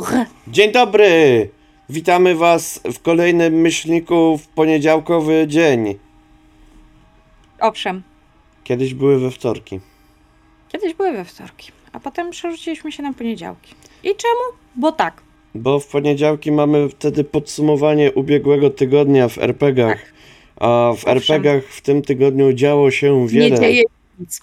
[0.00, 0.26] Bonjour!
[0.48, 1.48] Dzień dobry!
[1.88, 5.94] Witamy Was w kolejnym myślniku w poniedziałkowy dzień.
[7.60, 8.02] Owszem,
[8.64, 9.80] Kiedyś były we wtorki.
[10.68, 13.74] kiedyś były we wtorki, a potem przerzuciliśmy się na poniedziałki.
[14.04, 14.58] I czemu?
[14.76, 15.22] Bo tak.
[15.54, 19.98] Bo w poniedziałki mamy wtedy podsumowanie ubiegłego tygodnia w RPGach.
[20.02, 20.12] Tak.
[20.56, 21.16] A w Owszem.
[21.16, 23.50] RPGach w tym tygodniu działo się wiele.
[23.50, 23.82] Nie dzieje
[24.18, 24.40] nic.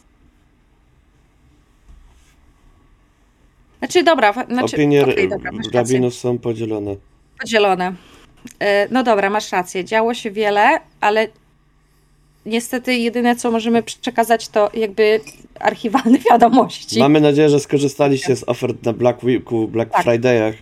[3.84, 6.96] Znaczy, dobra, znaczy, Opinie okej, dobra, rabinów są podzielone.
[7.40, 7.94] Podzielone.
[8.60, 9.86] E, No dobra, masz rację.
[9.86, 11.28] Działo się wiele, ale
[12.46, 15.20] niestety jedyne, co możemy przekazać, to jakby
[15.60, 17.00] archiwalne wiadomości.
[17.00, 20.06] Mamy nadzieję, że skorzystaliście z ofert na Black Weeku, Black Tak.
[20.06, 20.54] Friday'ach,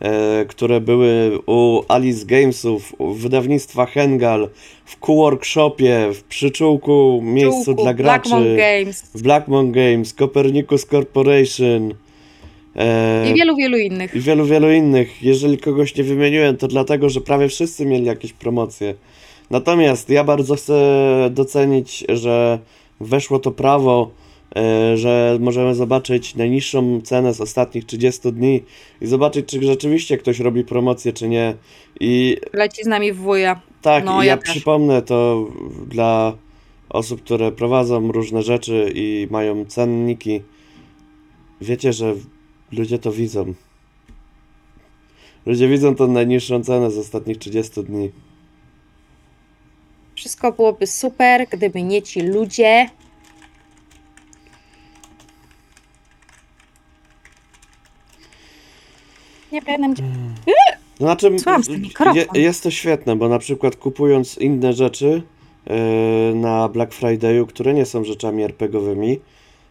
[0.00, 4.48] e, które były u Alice Gamesów, u wydawnictwa Hengal,
[4.84, 11.94] w Q-Workshopie, w Przyczółku, miejscu dla graczy, Blackmon Games w Blackmon Games, Copernicus Corporation
[13.30, 14.14] i wielu, wielu innych.
[14.14, 15.22] i wielu, wielu innych.
[15.22, 18.94] Jeżeli kogoś nie wymieniłem, to dlatego, że prawie wszyscy mieli jakieś promocje.
[19.50, 20.74] Natomiast ja bardzo chcę
[21.30, 22.58] docenić, że
[23.00, 24.10] weszło to prawo,
[24.56, 28.62] e, że możemy zobaczyć najniższą cenę z ostatnich 30 dni
[29.00, 31.54] i zobaczyć, czy rzeczywiście ktoś robi promocję, czy nie.
[32.00, 33.60] I Leci z nami w wuja.
[33.82, 35.46] tak, No, i ja ja przypomnę to
[35.86, 36.32] dla
[36.88, 40.40] osób, które prowadzą różne rzeczy i mają cenniki.
[41.60, 42.14] Wiecie, że
[42.76, 43.54] ludzie to widzą.
[45.46, 48.10] Ludzie widzą tą najniższą cenę z ostatnich 30 dni.
[50.14, 52.90] Wszystko byłoby super, gdyby nie ci ludzie.
[59.52, 60.02] Nie będę.
[60.98, 61.62] To znaczy, Słucham,
[62.14, 65.22] je, jest to świetne, bo na przykład kupując inne rzeczy
[65.66, 69.20] e, na Black Friday'u, które nie są rzeczami RPGowymi,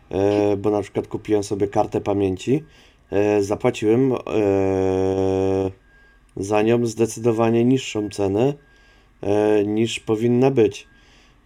[0.10, 2.64] e, bo na przykład kupiłem sobie kartę pamięci,
[3.39, 4.17] zapłaciłem e,
[6.37, 8.53] za nią zdecydowanie niższą cenę
[9.21, 10.87] e, niż powinna być.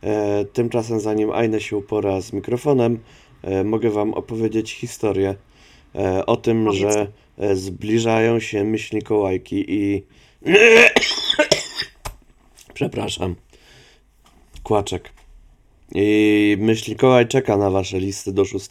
[0.04, 3.00] E, tymczasem, zanim Aine się upora z mikrofonem,
[3.44, 5.36] e, mogę Wam opowiedzieć historię
[5.96, 6.82] e, o tym, Powiedz.
[6.82, 7.08] że
[7.38, 10.04] e, zbliżają się myśl Mikołajki i
[12.74, 13.36] przepraszam,
[14.64, 15.10] kłaczek.
[15.96, 18.68] I myśl Mikołaj czeka na Wasze listy do 6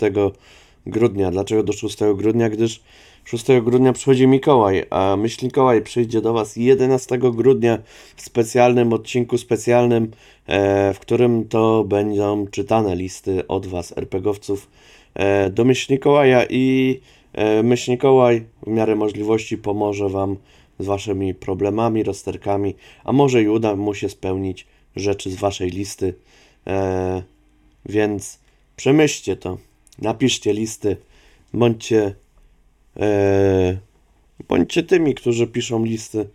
[0.86, 1.30] grudnia.
[1.30, 2.50] Dlaczego do 6 grudnia?
[2.50, 2.80] Gdyż
[3.24, 7.78] 6 grudnia przychodzi Mikołaj, a myśl Mikołaj przyjdzie do Was 11 grudnia
[8.16, 10.10] w specjalnym odcinku specjalnym,
[10.46, 14.70] e, w którym to będą czytane listy od Was, RPGowców,
[15.14, 17.00] e, do myśl Mikołaja i
[17.32, 20.36] e, myśl Mikołaj w miarę możliwości pomoże Wam
[20.78, 22.74] z Waszymi problemami, rozterkami,
[23.04, 24.66] a może i uda mu się spełnić
[24.96, 26.14] rzeczy z Waszej listy.
[27.86, 28.38] Więc
[28.76, 29.58] przemyślcie to,
[29.98, 30.96] napiszcie listy,
[31.54, 32.14] bądźcie,
[32.96, 33.78] e,
[34.48, 36.28] bądźcie tymi, którzy piszą listy,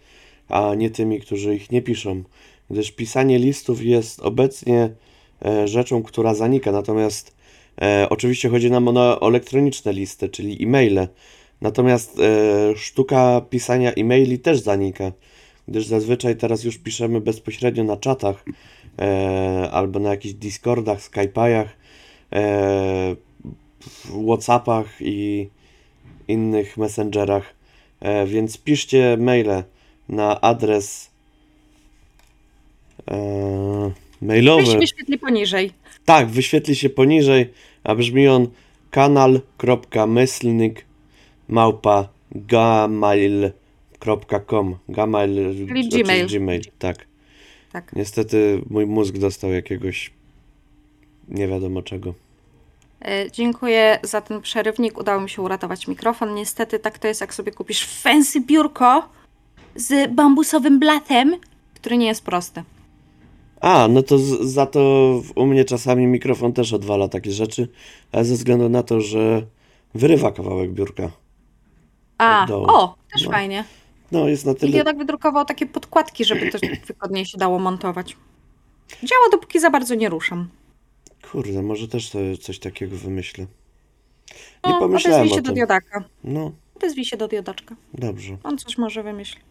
[0.49, 2.23] a nie tymi, którzy ich nie piszą,
[2.69, 4.89] gdyż pisanie listów jest obecnie
[5.45, 7.35] e, rzeczą, która zanika, natomiast
[7.81, 11.07] e, oczywiście chodzi nam o, o elektroniczne listy, czyli e-maile,
[11.61, 15.11] natomiast e, sztuka pisania e-maili też zanika,
[15.67, 18.45] gdyż zazwyczaj teraz już piszemy bezpośrednio na czatach,
[18.99, 21.65] e, albo na jakichś Discordach, Skype'ach,
[22.33, 23.15] e,
[24.27, 25.47] Whatsappach i
[26.27, 27.53] innych messengerach.
[27.99, 29.63] E, więc piszcie maile
[30.09, 31.11] na adres
[33.11, 34.65] e, mailowy.
[34.65, 35.71] Wyś, wyświetli poniżej.
[36.05, 37.53] Tak, wyświetli się poniżej,
[37.83, 38.47] a brzmi on
[38.91, 40.85] kanal.myślnik
[41.47, 43.57] małpa gmail.com
[44.89, 46.27] Gmail, Czyli znaczy Gmail.
[46.27, 47.07] Gmail, tak.
[47.71, 47.95] Tak.
[47.95, 50.11] Niestety mój mózg dostał jakiegoś
[51.29, 52.13] nie wiadomo czego.
[53.05, 54.97] E, Dziękuję za ten przerywnik.
[54.99, 56.33] Udało mi się uratować mikrofon.
[56.35, 59.09] Niestety tak to jest, jak sobie kupisz fancy biurko
[59.75, 61.35] z bambusowym blatem,
[61.75, 62.63] który nie jest prosty.
[63.61, 64.79] A, no to z, za to
[65.35, 67.67] u mnie czasami mikrofon też odwala takie rzeczy,
[68.11, 69.41] ale ze względu na to, że
[69.95, 71.11] wyrywa kawałek biurka.
[72.17, 72.65] A, dołu.
[72.69, 73.31] o, też No.
[73.31, 73.63] fajnie.
[74.11, 74.77] No, jest na I tyle.
[74.77, 76.57] ja tak wydrukował takie podkładki, żeby to
[76.87, 78.17] wygodniej się dało montować.
[79.03, 80.47] Działa, dopóki za bardzo nie ruszam.
[81.31, 83.45] Kurde, może też sobie coś takiego wymyślę.
[84.65, 85.55] Nie No, pomyślałem odezwij o się do tym.
[85.55, 86.03] diodaka.
[86.23, 87.75] No, Odezwij się do diodaczka.
[87.93, 88.37] dobrze.
[88.43, 89.41] On coś może wymyśli.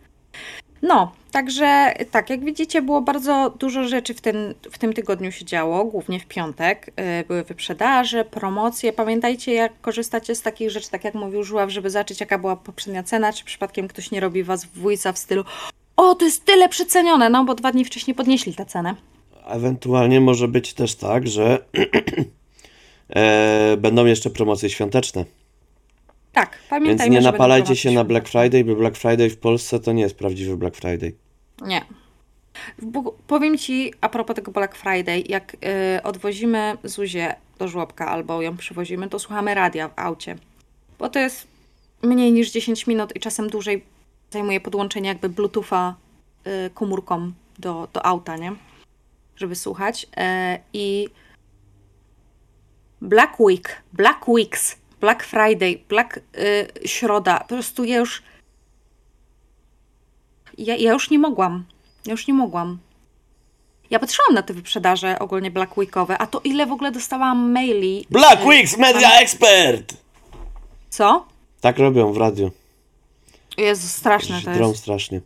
[0.83, 5.45] No, także tak, jak widzicie, było bardzo dużo rzeczy w, ten, w tym tygodniu się
[5.45, 6.87] działo, głównie w piątek.
[6.97, 8.93] Yy, Były wyprzedaże, promocje.
[8.93, 13.03] Pamiętajcie, jak korzystacie z takich rzeczy, tak jak mówił Żuław, żeby zobaczyć, jaka była poprzednia
[13.03, 15.45] cena, czy przypadkiem ktoś nie robi was w wujca w stylu
[15.97, 18.95] o, to jest tyle przecenione, no bo dwa dni wcześniej podnieśli tę cenę.
[19.51, 21.59] Ewentualnie może być też tak, że
[23.09, 25.25] e, będą jeszcze promocje świąteczne.
[26.33, 28.29] Tak, Więc pamiętajmy, nie że napalajcie się na Black.
[28.29, 31.15] Friday, bo Black Friday w Polsce to nie jest prawdziwy Black Friday.
[31.67, 31.85] Nie.
[32.83, 35.55] Bo, powiem Ci, a propos tego Black Friday, jak
[35.99, 40.37] y, odwozimy Zuzię do żłobka albo ją przywozimy, to słuchamy radia w aucie.
[40.99, 41.47] Bo to jest
[42.03, 43.85] mniej niż 10 minut i czasem dłużej
[44.31, 45.95] zajmuje podłączenie jakby Bluetootha
[46.47, 48.53] y, komórką do, do auta, nie?
[49.41, 50.07] Żeby słuchać.
[50.17, 51.09] E, I
[53.01, 58.23] Black Week, Black Weeks, Black Friday, Black y, Środa, po prostu ja już
[60.59, 61.65] ja, ja już nie mogłam.
[62.07, 62.79] Ja już nie mogłam.
[63.91, 68.07] Ja patrzyłam na te wyprzedaże ogólnie Black Weekowe, a to ile w ogóle dostałam maili.
[68.11, 69.95] Black y, Weeks Media Expert!
[70.91, 71.27] Co?
[71.61, 72.51] Tak robią w radiu.
[73.57, 74.81] Jezu, straszne to Drą jest.
[74.81, 75.21] strasznie.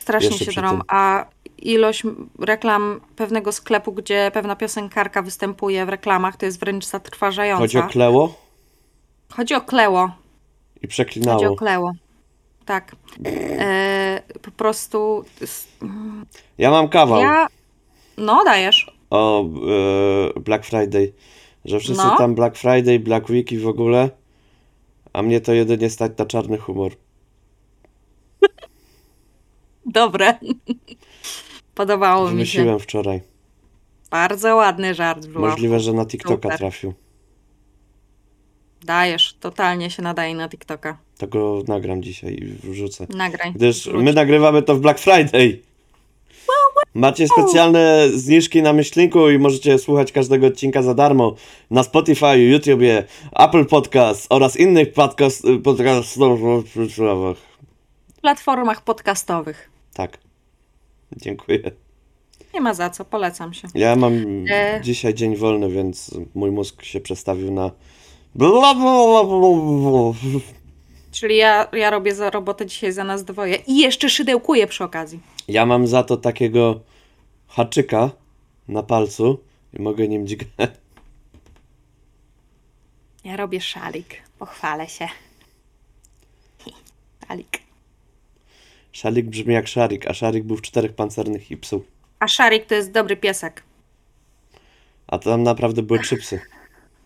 [0.00, 0.80] Strasznie jeszcze się drą.
[0.88, 1.26] A
[1.58, 2.02] ilość
[2.38, 7.60] reklam pewnego sklepu, gdzie pewna piosenkarka występuje w reklamach, to jest wręcz zatrważająca.
[7.62, 8.34] Chodzi o Kleło
[9.32, 10.04] Chodzi o Kleło.
[10.06, 11.56] i Chodzi o przeklinało.
[11.56, 11.92] Kleło.
[12.64, 12.96] Tak.
[13.24, 15.24] E, po prostu.
[16.58, 17.46] Ja mam kawał Ja.
[18.16, 18.90] No, dajesz.
[19.10, 21.12] o e, Black Friday.
[21.64, 22.16] Że wszyscy No.
[22.18, 24.10] tam Black Friday, Black Week i w ogóle.
[25.12, 26.92] A mnie to jedynie stać na czarny humor.
[29.86, 30.34] Dobre.
[31.76, 32.34] Podobało mi się.
[32.34, 33.20] Wymyśliłem wczoraj.
[34.10, 35.40] Bardzo ładny żart był.
[35.40, 36.58] Możliwe, że na TikToka Super.
[36.58, 36.94] trafił.
[38.84, 40.98] Dajesz, totalnie się nadaje na TikToka.
[41.18, 43.06] To go nagram dzisiaj i wrzucę.
[43.08, 43.52] Nagraj.
[43.52, 44.04] Gdyż Wróć.
[44.04, 45.62] my nagrywamy to w Black Friday.
[46.94, 51.34] Macie specjalne zniżki na myślniku i możecie słuchać każdego odcinka za darmo
[51.70, 56.66] na Spotify, YouTubie, Apple Podcast oraz innych podcast, podcastowych.
[58.16, 59.70] W platformach podcastowych.
[59.94, 60.25] Tak.
[61.24, 61.60] Dziękuję.
[62.54, 63.68] Nie ma za co, polecam się.
[63.74, 64.12] Ja mam
[64.50, 64.80] E.
[64.82, 67.70] dzisiaj dzień wolny, więc mój mózg się przestawił na.
[68.34, 70.12] Bla, bla, bla.
[71.10, 73.56] Czyli ja, ja robię za robotę dzisiaj za nas dwoje.
[73.56, 75.20] I jeszcze szydełkuję przy okazji.
[75.48, 76.80] Ja mam za to takiego
[77.48, 78.10] haczyka
[78.68, 79.38] na palcu
[79.78, 80.48] i mogę nim dźgać.
[83.24, 84.22] Ja robię szalik.
[84.38, 85.08] Pochwalę się.
[87.28, 87.65] Szalik.
[88.96, 91.84] Szalik brzmi jak szarik, a szarik był w czterech pancernych i psu.
[92.20, 93.62] A szarik to jest dobry piesek.
[95.06, 96.40] A tam naprawdę były chipsy,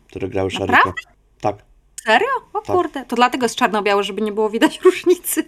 [0.07, 0.73] które grały szarika.
[0.77, 1.03] Naprawdę?
[1.41, 1.65] Tak.
[2.05, 2.29] Serio?
[2.55, 2.77] O Tak.
[2.77, 3.05] kurde.
[3.05, 5.45] To dlatego jest czarno-biały, żeby nie było widać różnicy.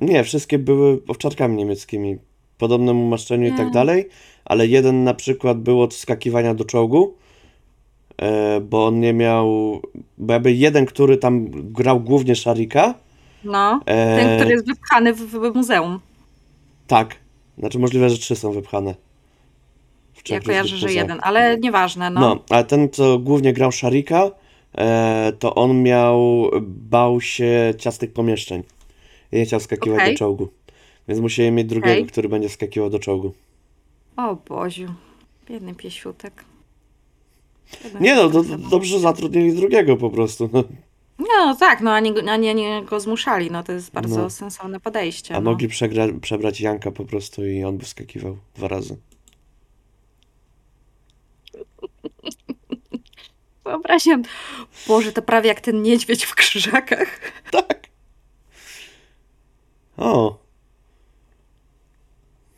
[0.00, 2.18] Nie, wszystkie były owczarkami niemieckimi.
[2.58, 3.72] Podobnym umaszczeniu i tak Nie.
[3.72, 4.08] dalej,
[4.44, 7.14] ale jeden na przykład był od skakiwania do czołgu,
[8.18, 9.80] e, bo on nie miał,
[10.18, 12.94] bo jakby jeden, który tam grał głównie szarika,
[13.46, 13.80] No.
[13.86, 16.00] e, Ten, który jest wypchany w, w muzeum.
[16.86, 17.14] tak,
[17.58, 18.94] znaczy możliwe, że trzy są wypchane.
[20.14, 22.20] W Ja kojarzę, że jeden, ale nieważne, no.
[22.20, 24.30] No, ale ten, co głównie grał szarika,
[24.78, 28.62] e, to on miał, bał się ciasnych pomieszczeń
[29.32, 30.14] i nie chciał skakiwać Okej.
[30.14, 30.48] do czołgu.
[31.08, 32.06] Więc musieli mieć drugiego, Okej.
[32.06, 33.32] który będzie skakiwał do czołgu.
[34.16, 34.88] O Boziu.
[35.48, 36.44] Biedny piesiutek.
[37.84, 38.68] Biedny Nie no, piesiutek.
[38.70, 40.50] dobrze zatrudnili drugiego po prostu.
[40.52, 40.64] No.
[41.18, 44.30] No tak, no ani, go- ani, ani go zmuszali, no to jest bardzo No.
[44.30, 45.34] sensowne podejście.
[45.34, 45.50] A no.
[45.50, 48.96] mogli przegra, przebrać Janka po prostu i on by skakiwał dwa razy.
[53.64, 54.22] Wyobraźam.
[54.88, 57.20] Boże, to prawie jak ten niedźwiedź w krzyżakach.
[57.50, 57.86] Tak.
[59.96, 60.38] O,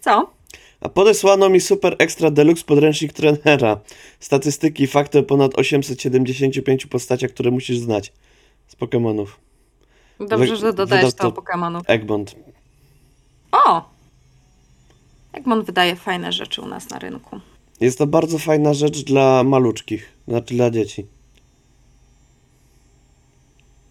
[0.00, 0.30] Co?
[0.80, 3.80] a podesłano mi super extra deluxe podręcznik trenera.
[4.20, 8.12] Statystyki i fakty o ponad 875 postaciach, które musisz znać.
[8.68, 9.26] Z Pokémonów.
[10.20, 11.80] Dobrze, że dodajesz to to- Pokémonów.
[11.86, 12.34] Egmont.
[13.52, 13.82] O!
[15.32, 17.40] Egmont wydaje fajne rzeczy u nas na rynku.
[17.80, 21.06] Jest to bardzo fajna rzecz dla maluczkich, znaczy dla dzieci.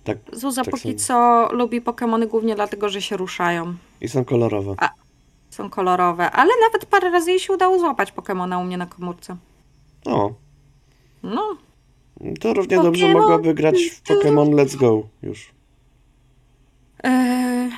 [0.03, 1.48] Tak, Zuza Tak póki samo.
[1.48, 3.75] co lubi Pokémony głównie dlatego, że się ruszają.
[4.01, 4.75] i są kolorowe.
[5.50, 9.36] Są kolorowe, ale nawet parę razy jej się udało złapać Pokémona u mnie na komórce.
[10.05, 10.34] O,
[11.24, 11.57] No,
[12.39, 13.13] to równie dobrze Pokémon.
[13.13, 15.51] mogłaby grać w Pokémon Let's Go już.
[17.03, 17.71] Eee,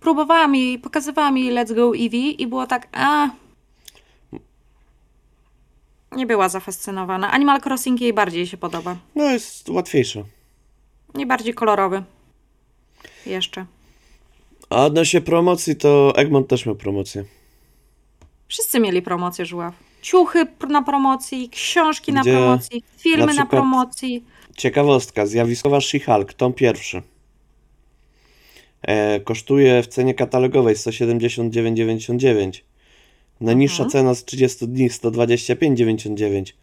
[0.00, 3.30] próbowałam i pokazywałam jej Let's Go Eevee i było tak, a
[6.12, 7.30] nie była zafascynowana.
[7.30, 8.96] Animal Crossing jej bardziej się podoba.
[9.14, 10.24] No jest łatwiejsze.
[11.14, 12.02] Nie bardziej kolorowy.
[13.26, 13.66] Jeszcze.
[14.70, 17.24] A odnośnie promocji, to Egmont też miał promocję.
[18.48, 19.74] Wszyscy mieli promocję żuław.
[20.02, 24.24] Ciuchy na promocji, książki na Gdzie promocji, filmy na na, przykład- promocji.
[24.56, 27.02] Ciekawostka, zjawiskowa She-Hulk, tom pierwszy.
[28.82, 32.64] E, kosztuje w cenie katalogowej 179,99.
[33.40, 33.90] Najniższa Mhm.
[33.90, 36.54] cena z 30 dni 125,99.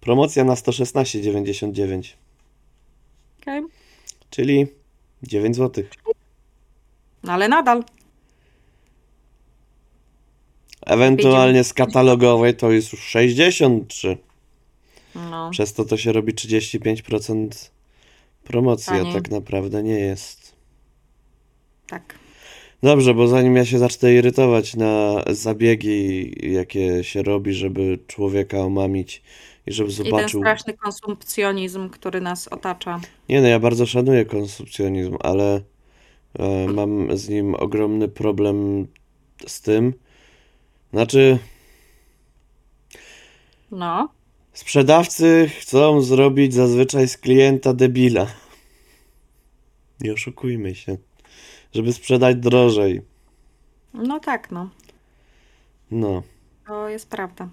[0.00, 2.16] Promocja na 116,99.
[3.42, 3.62] Okej.
[4.30, 4.66] czyli
[5.22, 5.84] 9 zł.
[7.22, 7.84] No ale nadal.
[10.86, 14.18] Ewentualnie z katalogowej to jest już 63.
[15.14, 15.50] No.
[15.50, 17.48] Przez to to się robi 35%
[18.44, 20.54] promocji, a tak naprawdę nie jest.
[21.86, 22.14] Tak.
[22.82, 29.22] Dobrze, bo zanim ja się zacznę irytować na zabiegi, jakie się robi, żeby człowieka omamić
[29.66, 30.40] i żeby I ten zobaczył.
[30.40, 33.00] straszny konsumpcjonizm, który nas otacza.
[33.28, 35.60] Nie no, ja bardzo szanuję konsumpcjonizm, ale
[36.38, 38.86] e, mam z nim ogromny problem
[39.46, 39.94] z tym.
[40.94, 41.38] Znaczy,
[43.70, 44.08] No.
[44.52, 48.26] sprzedawcy chcą zrobić zazwyczaj z klienta debila.
[50.00, 50.96] Nie oszukujmy się.
[51.72, 53.02] Żeby sprzedać drożej.
[53.94, 54.70] No tak, no.
[55.90, 56.22] No.
[56.66, 57.48] To jest prawda.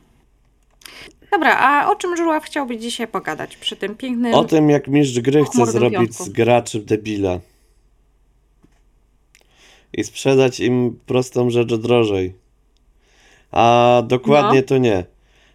[1.32, 4.34] Dobra, a o czym Żuław chciałby dzisiaj pogadać przy tym pięknym...
[4.34, 6.24] O tym, jak mistrz gry chce zrobić piątku.
[6.24, 7.40] z graczy debila.
[9.94, 12.42] I sprzedać im prostą rzecz drożej.
[13.52, 14.66] A dokładnie No.
[14.68, 15.06] to nie.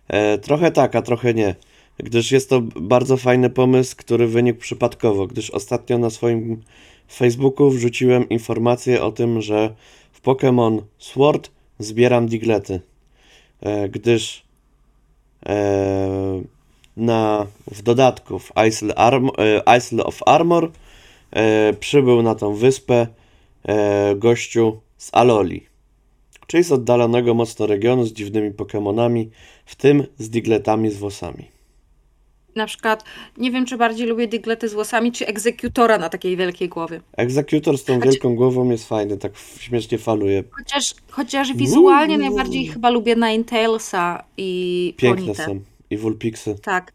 [0.08, 1.54] E, trochę tak, a trochę nie.
[1.98, 6.62] Gdyż jest to bardzo fajny pomysł, który wynikł przypadkowo, gdyż ostatnio na swoim
[7.12, 9.74] Facebooku wrzuciłem informację o tym, że
[10.12, 12.80] w Pokémon Sword zbieram diglety.
[13.60, 14.42] E, gdyż
[15.46, 16.42] e,
[16.96, 20.70] na, w dodatku w Isle, Arm, e, Isle of Armor
[21.30, 23.06] e, przybył na tą wyspę
[23.64, 25.66] e, gościu z Aloli,
[26.46, 29.30] czyli z oddalonego mocno regionu z dziwnymi Pokemonami,
[29.66, 31.44] w tym z digletami z włosami.
[32.56, 33.04] Na przykład,
[33.36, 37.00] nie wiem, czy bardziej lubię diglety z włosami, czy egzekutora na takiej wielkiej głowie.
[37.16, 40.44] Egzekutor z tą wielką głową jest fajny, tak śmiesznie faluje.
[40.50, 42.24] Chociaż, chociaż wizualnie Uuu.
[42.24, 45.60] najbardziej chyba lubię Ninetale'a i Piękne są.
[45.90, 46.56] I Vulpixy.
[46.62, 46.92] Tak.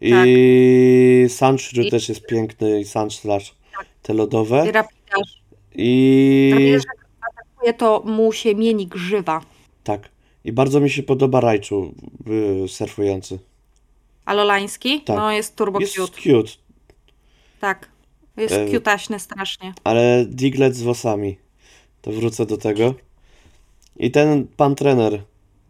[0.00, 3.54] I Sunshrew I- też jest piękny, i Sunslash.
[3.76, 3.86] Tak.
[4.02, 4.64] Te lodowe.
[4.68, 5.40] I Rapidash.
[5.74, 6.76] I
[7.60, 9.40] Atakuje, to mu się mieni grzywa.
[9.84, 10.08] tak.
[10.44, 11.94] I bardzo mi się podoba Raichu
[12.64, 13.38] y, surfujący.
[14.24, 15.00] Alolański?
[15.00, 15.16] Tak.
[15.16, 16.20] No jest turbo Jest cute.
[16.22, 16.52] cute,
[17.60, 17.88] Tak.
[18.36, 19.74] Jest E, cutaśny strasznie.
[19.84, 21.36] ale Diglett z włosami.
[22.02, 22.94] To wrócę do tego.
[23.96, 25.22] I ten pan trener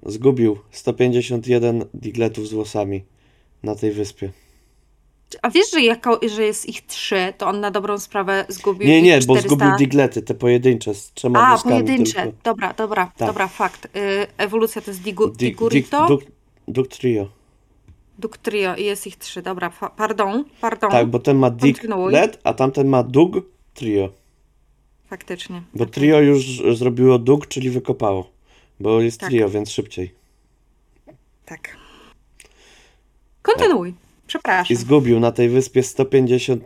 [0.06, 3.02] zgubił 151 Digletów z włosami
[3.62, 4.30] na tej wyspie.
[5.42, 9.02] A wiesz, że, jako, że jest ich trzy, to on na dobrą sprawę zgubił Nie,
[9.02, 9.48] nie, bo 400...
[9.48, 12.22] zgubił Diglety, te pojedyncze z trzema A, pojedyncze.
[12.22, 12.38] tylko.
[12.44, 13.28] Dobra, dobra, Tak.
[13.28, 13.84] dobra, fakt.
[13.84, 16.22] Y, ewolucja to jest digu, Dig- dig- Digurito, Dug,
[16.68, 17.28] Dug Trio.
[18.18, 19.42] Ductrio i jest ich trzy.
[19.42, 20.90] Dobra, pardon, pardon.
[20.90, 21.50] Tak, bo ten ma.
[21.50, 23.36] Diglet, a tamten ma Dug
[23.74, 24.08] Trio.
[25.06, 25.62] Faktycznie.
[25.74, 25.92] Bo Okej.
[25.92, 28.30] trio już zrobiło Dug, czyli wykopało.
[28.80, 29.28] Bo jest Tak.
[29.28, 30.14] trio, więc szybciej.
[31.46, 31.76] Tak.
[33.42, 33.94] Kontynuuj.
[34.30, 34.76] I Przepraszam.
[34.76, 36.64] zgubił na tej wyspie 150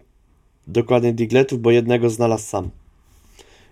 [0.66, 2.71] dokładnie digletów, bo jednego znalazł sam.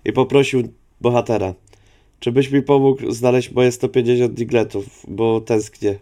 [0.05, 0.69] I poprosił
[1.01, 1.55] bohatera,
[2.21, 5.99] czy byś mi pomógł znaleźć moje 150 digletów, bo tęsknię.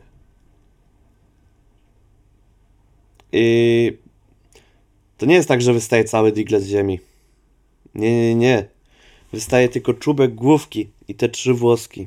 [3.33, 3.93] I
[5.19, 7.01] to nie jest tak, że wystaje cały diglet z ziemi.
[7.95, 8.65] Nie, nie, nie.
[9.33, 12.07] Wystaje tylko czubek główki i te trzy włoski.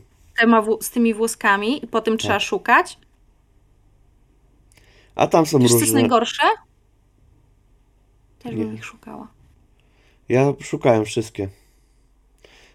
[0.82, 2.44] Z tymi włoskami i potem trzeba Tak.
[2.44, 2.98] szukać.
[5.16, 6.00] A tam są Wiesz, co jest różne.
[6.02, 6.44] najgorsze?
[8.40, 8.76] Też bym Nie.
[8.78, 9.28] ich szukała.
[10.30, 11.50] Ja szukałem wszystkie.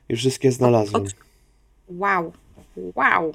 [0.09, 1.03] I wszystkie znalazłem.
[1.03, 1.15] Od-
[1.89, 2.33] Wow.
[2.95, 3.35] Wow.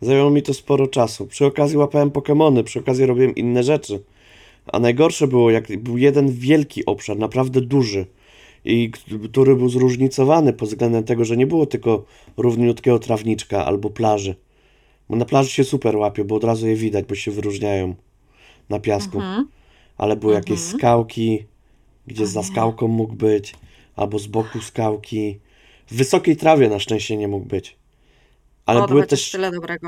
[0.00, 1.26] Zajęło mi to sporo czasu.
[1.26, 4.02] Przy okazji łapałem Pokemony, przy okazji robiłem inne rzeczy.
[4.66, 8.06] A najgorsze było, jak był jeden wielki obszar, naprawdę duży,
[8.64, 8.90] i
[9.30, 12.04] który był zróżnicowany pod względem tego, że nie było tylko
[12.36, 14.34] równiutkiego trawniczka albo plaży.
[15.08, 17.94] Bo na plaży się super łapie, bo od razu je widać, bo się wyróżniają
[18.70, 19.18] na piasku.
[19.18, 19.48] Mhm.
[19.98, 20.78] Ale były jakieś Mhm.
[20.78, 21.44] skałki,
[22.06, 23.54] gdzie za skałką mógł być,
[23.96, 25.38] albo z boku skałki.
[25.86, 27.76] W wysokiej trawie na szczęście nie mógł być.
[28.66, 29.32] Ale o, były też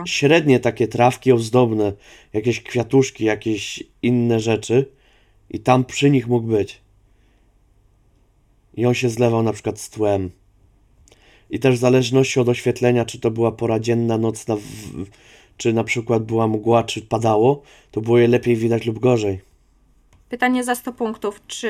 [0.06, 1.92] średnie takie trawki ozdobne,
[2.32, 4.86] jakieś kwiatuszki, jakieś inne rzeczy
[5.50, 6.80] i tam przy nich mógł być.
[8.74, 10.30] I on się zlewał na przykład z tłem.
[11.50, 15.06] I też w zależności od oświetlenia, czy to była pora dzienna, nocna, w-
[15.62, 19.40] czy na przykład była mgła, czy padało, to było je lepiej widać lub gorzej.
[20.28, 21.40] Pytanie za 100 punktów.
[21.46, 21.68] Czy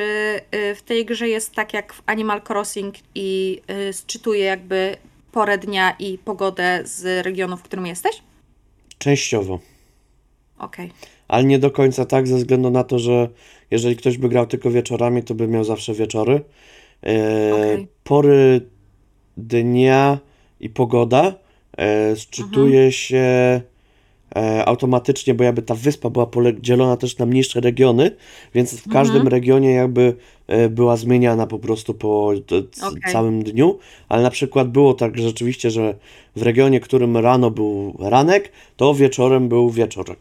[0.54, 4.96] y, w tej grze jest tak jak w Animal Crossing i y, sczytuje jakby
[5.32, 8.22] porę dnia i pogodę z regionu, w którym jesteś?
[8.98, 9.58] Częściowo.
[10.58, 10.90] Okej.
[11.28, 13.28] Ale nie do końca tak, ze względu na to, że
[13.70, 16.40] jeżeli ktoś by grał tylko wieczorami, to by miał zawsze wieczory.
[17.06, 17.88] E, Okej.
[18.04, 18.60] Pory
[19.36, 20.18] dnia
[20.60, 21.34] i pogoda
[21.78, 23.60] e, szczytuje się
[24.36, 28.16] e, automatycznie, bo jakby ta wyspa była podzielona też na mniejsze regiony,
[28.54, 33.12] więc w każdym regionie jakby e, była zmieniana po prostu po Okej.
[33.12, 35.94] całym dniu, ale na przykład było tak rzeczywiście, że
[36.36, 40.18] w regionie, którym rano był ranek, to wieczorem był wieczorek.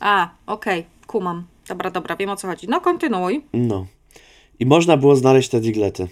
[0.00, 1.44] A, okej, kumam.
[1.68, 2.68] Dobra, dobra, wiem o co chodzi.
[2.68, 3.44] No, kontynuuj.
[3.52, 3.86] No.
[4.60, 6.08] I można było znaleźć te diglety.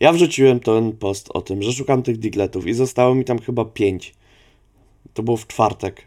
[0.00, 3.64] Ja wrzuciłem ten post o tym, że szukam tych digletów i zostało mi tam chyba
[3.64, 4.14] pięć.
[5.16, 6.02] To było w czwartek.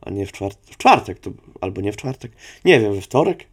[0.00, 0.74] A nie w czwartek.
[0.74, 1.30] W czwartek to,
[1.60, 2.32] albo nie w czwartek.
[2.64, 3.46] Nie wiem, we wtorek?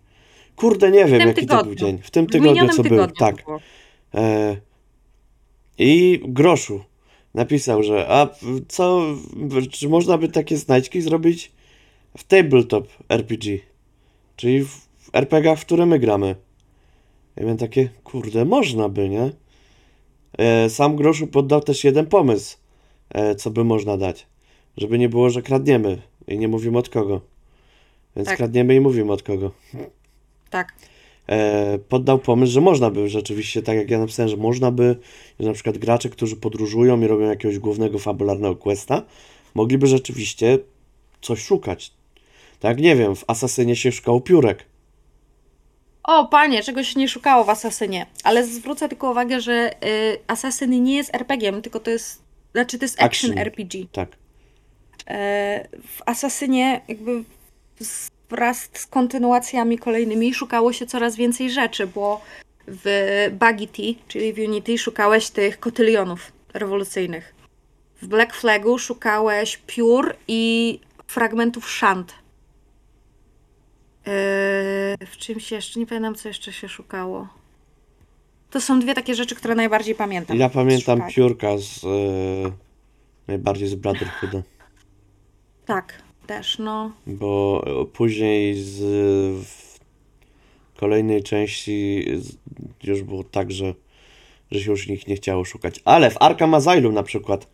[0.56, 1.76] Kurde, nie wiem, jaki to był tygodniu.
[1.76, 2.00] dzień.
[2.04, 2.84] W tym tygodniu, co był.
[2.84, 3.46] tygodniu Tak.
[4.16, 4.58] E,
[5.78, 6.84] I Groszu
[7.34, 8.30] napisał, że a
[8.68, 9.02] co,
[9.72, 11.52] czy można by takie znajdźki zrobić
[12.18, 13.60] w tabletop RPG,
[14.36, 16.36] czyli w w RPG, w które my gramy.
[17.36, 19.32] Ja miałem takie, kurde, można by, nie?
[20.38, 22.58] E, sam Groszu poddał też jeden pomysł,
[23.10, 24.28] e, co by można dać.
[24.78, 27.22] Żeby nie było, że kradniemy i nie mówimy od kogo.
[28.16, 28.38] Więc Tak.
[28.38, 29.52] kradniemy i mówimy od kogo
[30.50, 30.74] Tak.
[31.28, 34.96] e, poddał pomysł, że można by rzeczywiście, tak jak ja napisałem, że można by,
[35.40, 39.04] że na przykład gracze, którzy podróżują i robią jakiegoś głównego fabularnego questa,
[39.56, 40.60] mogliby rzeczywiście
[41.22, 41.94] coś szukać.
[42.60, 44.66] Tak, nie wiem, w Asasynie się szukało piórek.
[46.04, 48.06] O, panie, czegoś nie szukało w Asasynie.
[48.24, 52.22] Ale zwrócę tylko uwagę, że y, Asasyn nie jest RPG-iem, tylko to jest.
[52.54, 53.38] Znaczy, to jest action, Action.
[53.38, 53.86] RPG.
[53.92, 54.18] Tak.
[55.08, 57.24] E, w Asasynie jakby
[58.30, 62.22] wraz z kontynuacjami kolejnymi szukało się coraz więcej rzeczy, bo
[62.68, 62.86] w
[63.40, 67.36] Bagity, czyli w Unity, szukałeś tych kotylionów rewolucyjnych.
[68.02, 72.12] W Black Flagu szukałeś piór i fragmentów szant.
[72.12, 72.16] E,
[75.06, 77.28] w czymś jeszcze, nie pamiętam co jeszcze się szukało.
[78.50, 80.38] To są dwie takie rzeczy, które najbardziej pamiętam.
[80.38, 81.88] Ja pamiętam piórka z e,
[83.28, 84.42] najbardziej z Brotherhooda,
[85.68, 86.92] Tak, też, no.
[87.08, 88.80] bo e, później z
[89.46, 89.78] w
[90.80, 92.06] kolejnej części
[92.84, 93.74] już było tak, że,
[94.52, 95.82] że się już nikt nie chciało szukać.
[95.86, 97.48] Ale w Arkham Asylum na przykład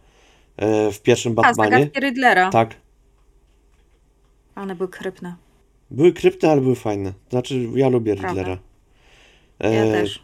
[0.57, 2.49] e, w pierwszym A, Batmanie zagadki Riddlera.
[2.49, 2.75] tak,
[4.55, 5.35] One były krypne.
[5.91, 7.13] Były krypty, ale były fajne.
[7.29, 8.41] Znaczy, ja lubię Prawda.
[8.41, 8.61] Riddlera.
[9.59, 10.23] Ja E, też.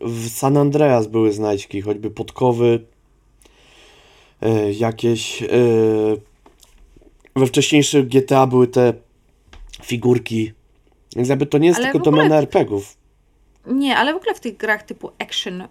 [0.00, 2.86] W San Andreas były znajdźki, choćby podkowy,
[4.42, 5.42] e, jakieś.
[5.42, 5.46] E,
[7.36, 8.92] we wcześniejszych GTA były te
[9.82, 10.52] figurki.
[11.16, 12.96] Więc jakby to nie jest Ale tylko ogóle- domena RPGów.
[13.66, 15.66] Nie, ale w ogóle w tych grach typu action y,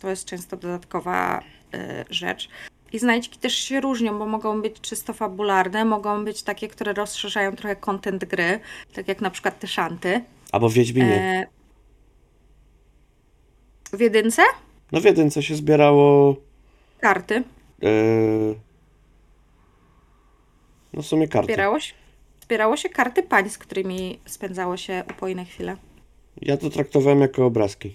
[0.00, 1.40] to jest często dodatkowa
[1.74, 2.48] y, rzecz.
[2.92, 7.56] I znajdźki też się różnią, bo mogą być czysto fabularne, mogą być takie, które rozszerzają
[7.56, 8.60] trochę content gry,
[8.94, 10.20] tak jak na przykład te szanty.
[10.52, 11.46] Albo w Wiedźminie.
[13.92, 14.42] E, w jedynce
[14.92, 16.36] No w jedynce się zbierało.
[17.00, 17.34] karty.
[17.82, 17.88] E,
[20.96, 21.46] no w sumie karty.
[21.46, 21.94] Zbierało się,
[22.42, 25.76] zbierało się karty pań, z którymi spędzało się upojne chwile.
[26.42, 27.94] Ja to traktowałem jako obrazki.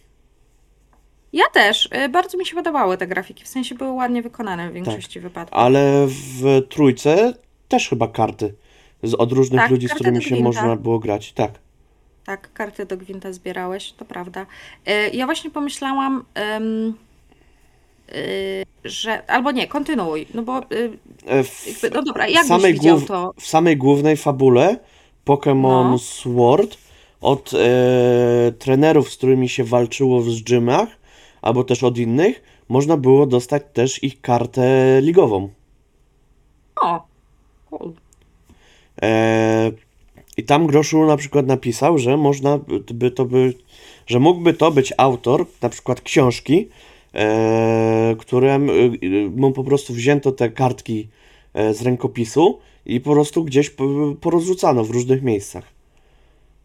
[1.33, 1.89] Ja też.
[2.05, 5.57] y, Bardzo mi się podobały te grafiki, w sensie były ładnie wykonane w większości wypadków.
[5.57, 7.33] Ale w trójce
[7.67, 8.53] też chyba karty.
[9.03, 11.33] Z, od różnych Tak, ludzi, z którymi się można było grać.
[11.33, 11.51] Tak.
[12.25, 14.45] Tak, karty do Gwinta zbierałeś, to prawda.
[14.89, 16.93] Y, Ja właśnie pomyślałam, y,
[18.83, 19.25] że.
[19.29, 20.27] Albo nie, kontynuuj.
[20.33, 20.59] No bo.
[20.59, 20.91] y,
[21.27, 23.33] E, Jakby, no dobra, jak samej, byś głów- to?
[23.39, 24.79] w samej głównej fabule
[25.25, 25.97] Pokémon No.
[25.99, 26.77] Sword
[27.21, 30.89] od e, trenerów, z którymi się walczyło w gymach,
[31.41, 35.49] albo też od innych, można było dostać też ich kartę ligową.
[36.81, 37.03] O,
[37.69, 37.93] cool.
[39.01, 39.71] E,
[40.37, 42.59] I tam Groszu na przykład napisał, że można
[42.93, 43.53] by to by,
[44.07, 46.69] że mógłby to być autor na przykład książki,
[47.13, 48.73] e, którym e,
[49.35, 51.07] mu po prostu wzięto te kartki
[51.53, 55.63] e, z rękopisu i po prostu gdzieś po- porozrzucano w różnych miejscach.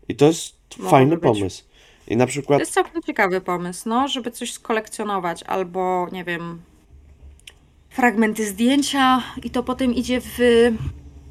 [0.08, 1.22] I to jest Mogłoby fajny być.
[1.22, 1.64] pomysł.
[2.08, 6.60] I na To przykład jest całkiem ciekawy pomysł, no, żeby coś skolekcjonować, albo nie wiem,
[7.90, 10.36] fragmenty zdjęcia i to potem idzie w,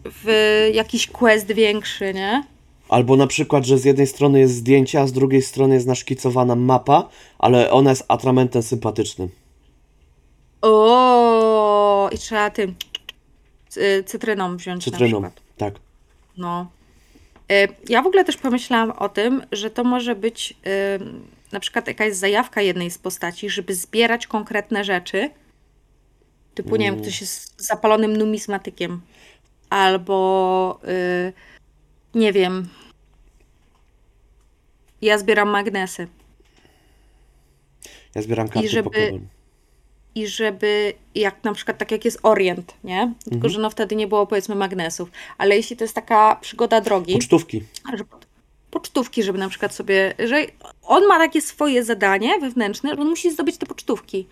[0.06, 0.30] w
[0.74, 2.44] jakiś quest większy, nie?
[2.90, 6.56] Albo na przykład, że z jednej strony jest zdjęcie, a z drugiej strony jest naszkicowana
[6.56, 9.30] mapa, ale ona jest atramentem sympatycznym.
[10.62, 12.76] O, i trzeba tym
[13.70, 15.22] cy- cytryną wziąć na Cytryną.
[15.22, 15.42] przykład.
[15.58, 15.74] Tak.
[16.38, 16.68] No.
[17.52, 20.56] Y, Ja w ogóle też pomyślałam o tym, że to może być y,
[21.52, 25.30] na przykład jakaś zajawka jednej z postaci, żeby zbierać konkretne rzeczy.
[26.56, 29.02] Typu, nie wiem, ktoś jest zapalonym numizmatykiem.
[29.70, 30.80] Albo
[31.28, 31.34] y,
[32.16, 32.68] nie wiem.
[35.02, 36.08] Ja zbieram magnesy.
[38.16, 39.20] Ja zbieram karty żeby- Pokémon.
[40.16, 43.14] i żeby, jak na przykład tak jak jest Orient, nie?
[43.30, 47.14] Tylko, że no wtedy nie było powiedzmy magnesów, ale jeśli to jest taka przygoda drogi,
[47.14, 47.64] Pocztówki.
[47.98, 48.20] że po-
[48.72, 50.46] pocztówki, żeby na przykład sobie, że
[50.84, 54.28] on ma takie swoje zadanie wewnętrzne, że on musi zdobyć te pocztówki.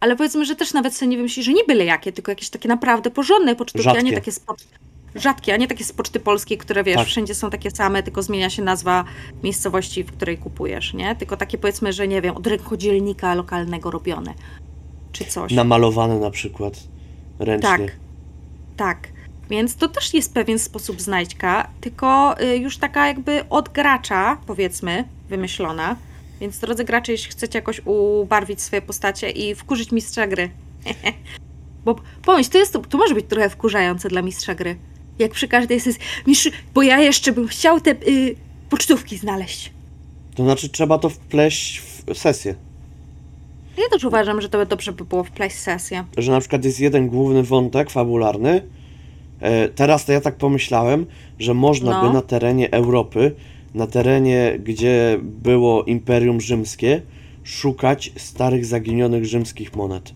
[0.00, 2.68] Ale powiedzmy, że też nawet sobie nie wymyśli, że nie byle jakie, tylko jakieś takie
[2.68, 4.14] naprawdę porządne pocztówki, a nie Rzadkie.
[4.14, 4.68] takie z poczty,
[5.14, 7.06] rzadkie, a nie takie z poczty polskiej, które wiesz, Tak.
[7.06, 9.04] wszędzie są takie same, tylko zmienia się nazwa
[9.42, 11.16] miejscowości, w której kupujesz, nie?
[11.16, 14.34] Tylko takie powiedzmy, że nie wiem, od rękodzielnika lokalnego robione.
[15.12, 15.52] Czy coś.
[15.52, 16.80] Namalowane na przykład
[17.38, 17.68] ręcznie.
[17.68, 17.80] Tak,
[18.76, 19.08] tak.
[19.50, 25.04] Więc to też jest pewien sposób znajdźka, tylko y, już taka jakby od gracza, powiedzmy,
[25.28, 25.96] wymyślona.
[26.40, 30.50] Więc drodzy gracze, jeśli chcecie jakoś ubarwić swoje postacie i wkurzyć mistrza gry.
[31.84, 34.76] Bo pomyśl, to, jest, to, to może być trochę wkurzające dla mistrza gry.
[35.18, 38.34] Jak przy każdej sesji, mistrz, bo ja jeszcze bym chciał te y,
[38.70, 39.72] pocztówki znaleźć.
[40.34, 42.54] To znaczy trzeba to wpleść w sesję.
[43.78, 46.04] Ja też uważam, że to by dobrze by było wpleść sesję.
[46.16, 48.62] Że na przykład jest jeden główny wątek fabularny.
[49.40, 51.06] E, Teraz to ja tak pomyślałem,
[51.38, 52.08] że można No.
[52.08, 53.34] by na terenie Europy,
[53.74, 57.02] na terenie, gdzie było Imperium Rzymskie,
[57.44, 60.12] szukać starych, zaginionych rzymskich monet.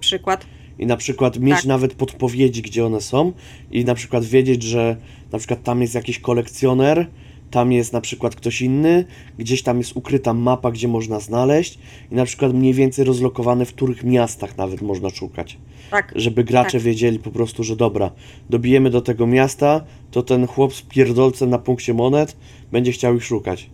[0.00, 0.46] Przykład.
[0.78, 1.64] I na przykład mieć Tak.
[1.64, 3.32] nawet podpowiedzi, gdzie one są,
[3.70, 4.96] i na przykład wiedzieć, że
[5.32, 7.06] na przykład tam jest jakiś kolekcjoner,
[7.50, 9.04] tam jest na przykład ktoś inny,
[9.38, 11.78] gdzieś tam jest ukryta mapa, gdzie można znaleźć,
[12.12, 15.58] i na przykład mniej więcej rozlokowane, w których miastach nawet można szukać.
[15.90, 16.12] Tak.
[16.16, 16.80] Żeby gracze Tak.
[16.82, 18.10] wiedzieli po prostu, że dobra,
[18.50, 22.36] dobijemy do tego miasta, to ten chłop z pierdolcem na punkcie monet
[22.72, 23.70] będzie chciał ich szukać.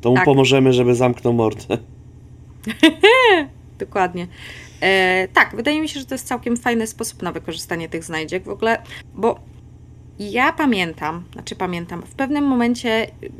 [0.00, 0.24] To mu Tak.
[0.24, 1.78] pomożemy, żeby zamknął mordę.
[3.78, 4.26] Dokładnie.
[4.82, 8.44] E, tak, wydaje mi się, że to jest całkiem fajny sposób na wykorzystanie tych znajdziek
[8.44, 8.82] w ogóle,
[9.14, 9.40] bo
[10.18, 13.30] ja pamiętam, znaczy pamiętam, w pewnym momencie y,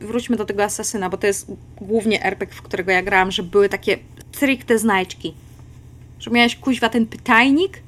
[0.00, 3.68] wróćmy do tego asasyna, bo to jest głównie RPG, w którego ja grałam, że były
[3.68, 3.98] takie
[4.32, 5.34] stricte znajdźki.
[6.18, 7.82] Że miałeś kuźwa ten pytajnik,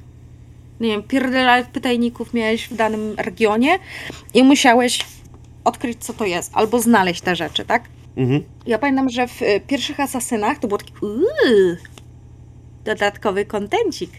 [0.79, 3.79] nie wiem, pierdolę pytajników miałeś w danym regionie
[4.33, 4.99] i musiałeś
[5.63, 7.83] odkryć, co to jest, albo znaleźć te rzeczy, tak?
[8.17, 8.43] Mhm.
[8.65, 11.77] Ja pamiętam, że w y, pierwszych asasynach to było taki uuu,
[12.95, 14.11] dodatkowy kontencik.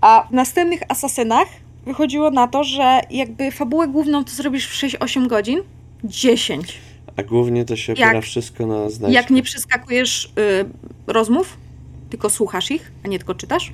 [0.00, 1.48] A w następnych asasynach
[1.84, 5.62] wychodziło na to, że jakby fabułę główną to zrobisz w 6-8 godzin,
[6.04, 6.78] 10.
[7.16, 9.12] A głównie to się opiera Jak- wszystko na znajdźkach.
[9.12, 10.30] Jak nie przeskakujesz y,
[11.06, 11.56] rozmów,
[12.10, 13.72] tylko słuchasz ich, a nie tylko czytasz.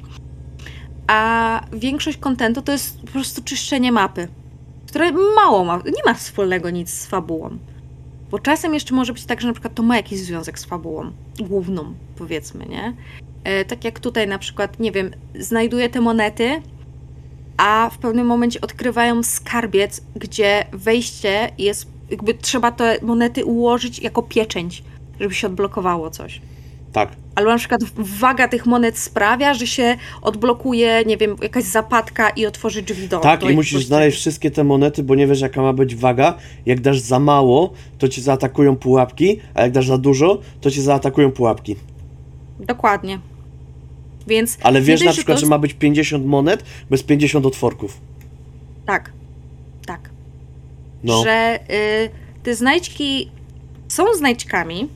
[1.07, 4.29] A większość kontentu to jest po prostu czyszczenie mapy,
[4.89, 7.59] które mało ma, nie ma wspólnego nic z fabułą.
[8.31, 11.11] Bo czasem jeszcze może być tak, że na przykład to ma jakiś związek z fabułą
[11.41, 12.95] główną, powiedzmy, nie?
[13.47, 16.63] E, tak jak tutaj na przykład, nie wiem, znajduję te monety,
[17.57, 24.23] a w pewnym momencie odkrywają skarbiec, gdzie wejście jest, jakby trzeba te monety ułożyć jako
[24.23, 24.83] pieczęć,
[25.21, 26.41] żeby się odblokowało coś.
[26.93, 27.09] Tak.
[27.35, 32.47] Albo na przykład waga tych monet sprawia, że się odblokuje, nie wiem, jakaś zapadka i
[32.47, 35.73] otworzy drzwi do Tak, i musisz znaleźć wszystkie te monety, bo nie wiesz jaka ma
[35.73, 36.35] być waga.
[36.67, 40.83] Jak dasz za mało, to cię zaatakują pułapki, a jak dasz za dużo, to cię
[40.83, 41.77] zaatakują pułapki.
[42.61, 43.19] Dokładnie.
[44.27, 48.01] Więc Ale wiesz na przykład, to że ma być 50 monet bez 50 otworków.
[48.87, 49.12] Tak,
[49.87, 50.11] tak.
[51.05, 51.25] No.
[51.25, 52.11] Że y,
[52.43, 53.31] te znajdźki
[53.89, 54.89] są znajdźkami.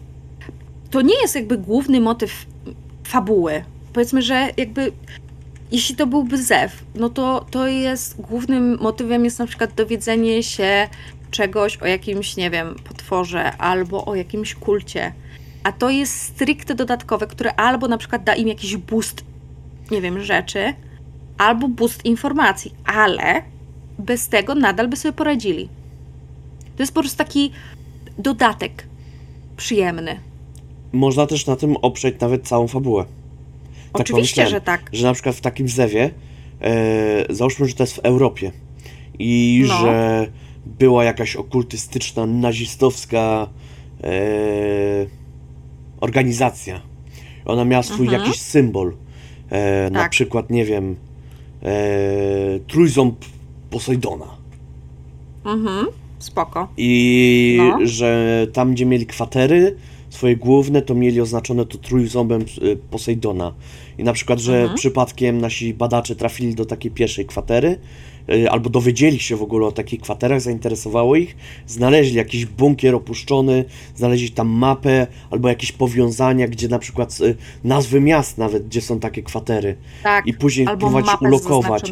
[0.91, 2.47] To nie jest jakby główny motyw
[3.05, 3.65] fabuły.
[3.93, 4.93] Powiedzmy, że jakby
[5.73, 10.89] jeśli to byłby zew, no to to jest głównym motywem jest na przykład dowiedzenie się
[11.31, 15.13] czegoś o jakimś, nie wiem, potworze albo o jakimś kulcie.
[15.63, 19.25] A to jest stricte dodatkowe, które albo na przykład da im jakiś boost,
[19.91, 20.75] nie wiem, rzeczy,
[21.39, 23.43] albo boost informacji, ale
[23.99, 25.69] bez tego nadal by sobie poradzili.
[26.77, 27.51] To jest po prostu taki
[28.19, 28.87] dodatek
[29.57, 30.21] przyjemny.
[30.93, 33.05] Można też na tym oprzeć nawet całą fabułę.
[33.93, 34.91] Tak Oczywiście, że tak.
[34.93, 36.11] Że na przykład w takim zewie,
[36.61, 38.53] e, załóżmy, że to jest w Europie
[39.19, 39.81] i No.
[39.81, 40.27] że
[40.67, 43.49] była jakaś okultystyczna, nazistowska
[44.05, 44.11] e,
[46.01, 46.81] organizacja.
[47.45, 48.23] Ona miała swój Mhm.
[48.23, 48.93] jakiś symbol.
[49.51, 50.11] E, Na Tak.
[50.11, 50.97] przykład, nie wiem,
[51.63, 51.69] e,
[52.67, 53.25] trójząb
[53.71, 54.27] Posejdona.
[55.45, 55.87] Mhm,
[56.19, 56.69] spoko.
[56.77, 57.79] I No.
[57.87, 59.77] że tam, gdzie mieli kwatery
[60.11, 63.55] swoje główne, to mieli oznaczone to trójząbem y, Posejdona.
[63.99, 64.77] I na przykład, że Mhm.
[64.77, 67.79] przypadkiem nasi badacze trafili do takiej pierwszej kwatery,
[68.51, 73.65] albo dowiedzieli się w ogóle o takich kwaterach, zainteresowało ich, znaleźli jakiś bunkier opuszczony,
[73.97, 79.01] znaleźli tam mapę albo jakieś powiązania, gdzie na przykład y, nazwy miast nawet, gdzie są
[79.01, 79.77] takie kwatery.
[80.03, 80.27] Tak.
[80.27, 81.83] I później próbować ulokować.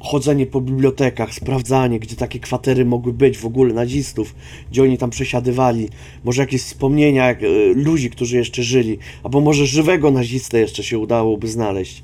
[0.00, 4.34] chodzenie po bibliotekach, sprawdzanie, gdzie takie kwatery mogły być w ogóle nazistów,
[4.70, 5.88] gdzie oni tam przesiadywali,
[6.24, 10.98] może jakieś wspomnienia jak, e, ludzi, którzy jeszcze żyli, albo może żywego nazistę jeszcze się
[10.98, 12.02] udałoby znaleźć.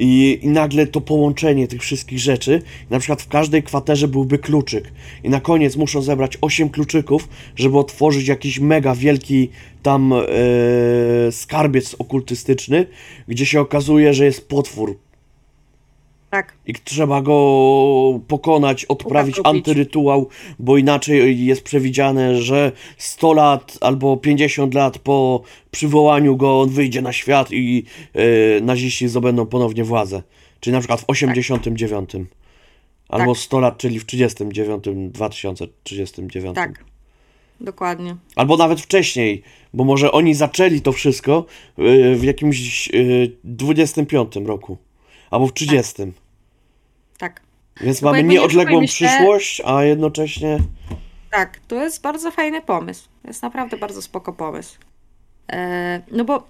[0.00, 4.92] I, I nagle to połączenie tych wszystkich rzeczy, na przykład w każdej kwaterze byłby kluczyk.
[5.24, 9.48] I na koniec muszą zebrać 8 kluczyków, żeby otworzyć jakiś mega wielki
[9.82, 12.86] tam e, skarbiec okultystyczny,
[13.28, 14.96] gdzie się okazuje, że jest potwór,
[16.30, 16.52] Tak.
[16.66, 24.74] i trzeba go pokonać, odprawić antyrytuał, bo inaczej jest przewidziane, że 100 lat albo 50
[24.74, 30.22] lat po przywołaniu go on wyjdzie na świat i e, naziści zdobędą ponownie władzę.
[30.60, 32.10] Czyli na przykład w 89.
[33.08, 33.42] Albo Tak.
[33.42, 36.54] 100 lat, czyli w 39, 2039.
[36.54, 36.84] Tak.
[37.60, 38.16] Dokładnie.
[38.36, 39.42] Albo nawet wcześniej,
[39.74, 41.44] bo może oni zaczęli to wszystko
[41.78, 42.92] e, w jakimś e,
[43.44, 44.78] 25 roku.
[45.30, 45.94] Albo w 30.
[47.18, 47.40] Tak.
[47.80, 50.58] Więc bo mamy nieodległą przyszłość, a jednocześnie.
[51.30, 53.08] Tak, to jest bardzo fajny pomysł.
[53.22, 54.78] To jest naprawdę bardzo spoko pomysł.
[55.52, 56.48] E, no bo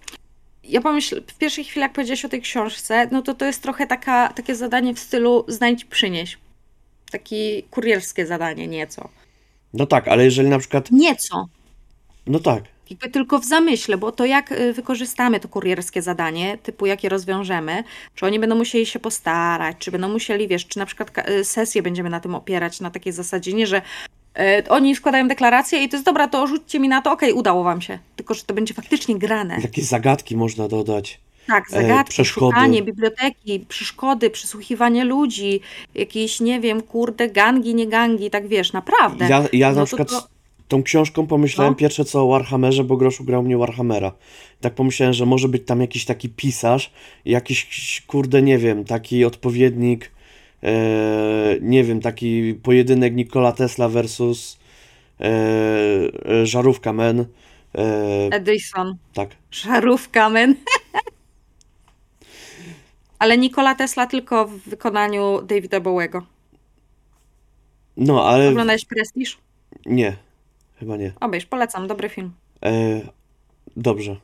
[0.64, 3.86] ja pomyśl, w pierwszej chwili, jak powiedziałeś o tej książce, no to to jest trochę
[3.86, 6.38] taka, takie zadanie w stylu znajdź, przynieś.
[7.10, 9.08] Takie kurierskie zadanie, nieco.
[9.74, 10.90] No tak, ale jeżeli na przykład.
[10.90, 11.48] Nieco.
[12.26, 12.64] No tak.
[12.90, 17.10] Jakby tylko w zamyśle, bo to jak y, wykorzystamy to kurierskie zadanie, typu jak je
[17.10, 21.44] rozwiążemy, czy oni będą musieli się postarać, czy będą musieli, wiesz, czy na przykład y,
[21.44, 23.82] sesję będziemy na tym opierać, na takiej zasadzie, nie, że
[24.38, 27.64] y, oni składają deklarację i to jest dobra, to rzućcie mi na to, okej, udało
[27.64, 27.98] wam się.
[28.16, 29.58] Tylko, że to będzie faktycznie grane.
[29.62, 31.20] Jakieś zagadki można dodać.
[31.46, 32.54] Tak, e, zagadki, przeszkody.
[32.54, 35.60] szukanie, biblioteki, przeszkody, przysłuchiwanie ludzi,
[35.94, 39.28] jakieś, nie wiem, kurde, gangi, nie gangi, tak wiesz, naprawdę.
[39.28, 40.39] Ja, ja No na przykład to-
[40.70, 41.76] tą książką pomyślałem No.
[41.76, 44.12] pierwsze co o Warhammerze, bo Groszu grał mnie Warhammera.
[44.60, 46.92] Tak pomyślałem, że może być tam jakiś taki pisarz,
[47.24, 50.10] jakiś, kurde, nie wiem, taki odpowiednik,
[50.62, 50.72] e,
[51.60, 54.58] nie wiem, taki pojedynek Nikola Tesla versus
[55.20, 55.24] e,
[56.30, 57.24] e, Żarówka Men.
[57.74, 58.96] E, Edison.
[59.14, 59.30] tak.
[59.50, 60.54] Żarówka, men.
[63.18, 66.22] Ale Nikola Tesla tylko w wykonaniu Davida Bowiego.
[67.96, 69.38] No, ale Oglądałeś Prestiż?
[69.86, 70.16] nie,
[70.80, 71.12] chyba nie.
[71.20, 72.32] Obejrz, polecam, dobry film.
[72.64, 73.00] E,
[73.76, 74.16] dobrze.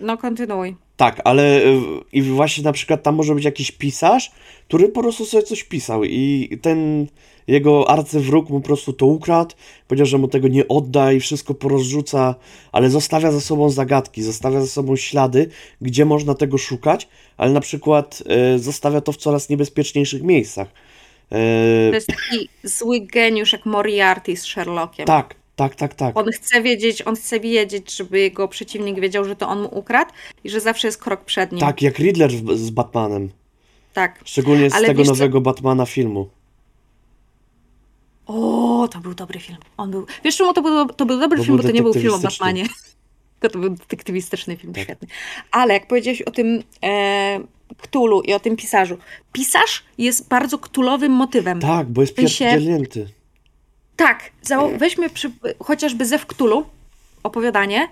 [0.00, 0.76] No, kontynuuj.
[0.96, 1.80] Tak, ale y,
[2.12, 4.30] i właśnie na przykład tam może być jakiś pisarz,
[4.68, 7.06] który po prostu sobie coś pisał i ten
[7.46, 9.54] jego arcywróg mu po prostu to ukradł,
[9.88, 12.34] powiedział, że mu tego nie odda i wszystko porozrzuca,
[12.72, 15.48] ale zostawia za sobą zagadki, zostawia za sobą ślady,
[15.80, 18.22] gdzie można tego szukać, ale na przykład
[18.54, 20.68] y, zostawia to w coraz niebezpieczniejszych miejscach.
[21.32, 25.06] Y, To jest taki zły geniusz jak Moriarty z Sherlockiem.
[25.06, 26.16] tak, tak, tak, tak.
[26.16, 30.10] On chce wiedzieć, on chce wiedzieć, żeby jego przeciwnik wiedział, że to on mu ukradł
[30.44, 31.60] i że zawsze jest krok przed nim.
[31.60, 33.30] Tak, jak Riddler z, Batmanem.
[33.92, 34.20] Tak.
[34.24, 36.28] Szczególnie z Ale tego wiesz co- nowego Batmana filmu.
[38.26, 39.58] O, to był dobry film.
[39.76, 40.06] On był.
[40.24, 42.14] Wiesz, czemu to był, to był dobry Bo film, był bo to nie był film
[42.14, 42.18] o.
[42.18, 42.64] Batmanie.
[43.40, 44.82] Tylko to był detektywistyczny film, Tak.
[44.84, 45.08] świetny.
[45.50, 47.40] Ale jak powiedziałeś o tym e,
[47.80, 48.98] Ktulu i o tym pisarzu.
[49.32, 51.60] Pisarz jest bardzo ktulowym motywem.
[51.60, 53.08] Tak, bo jest pierdzielnięty.
[53.96, 55.30] Tak, za- weźmy przy,
[55.62, 56.64] chociażby ze Wktulu
[57.22, 57.88] opowiadanie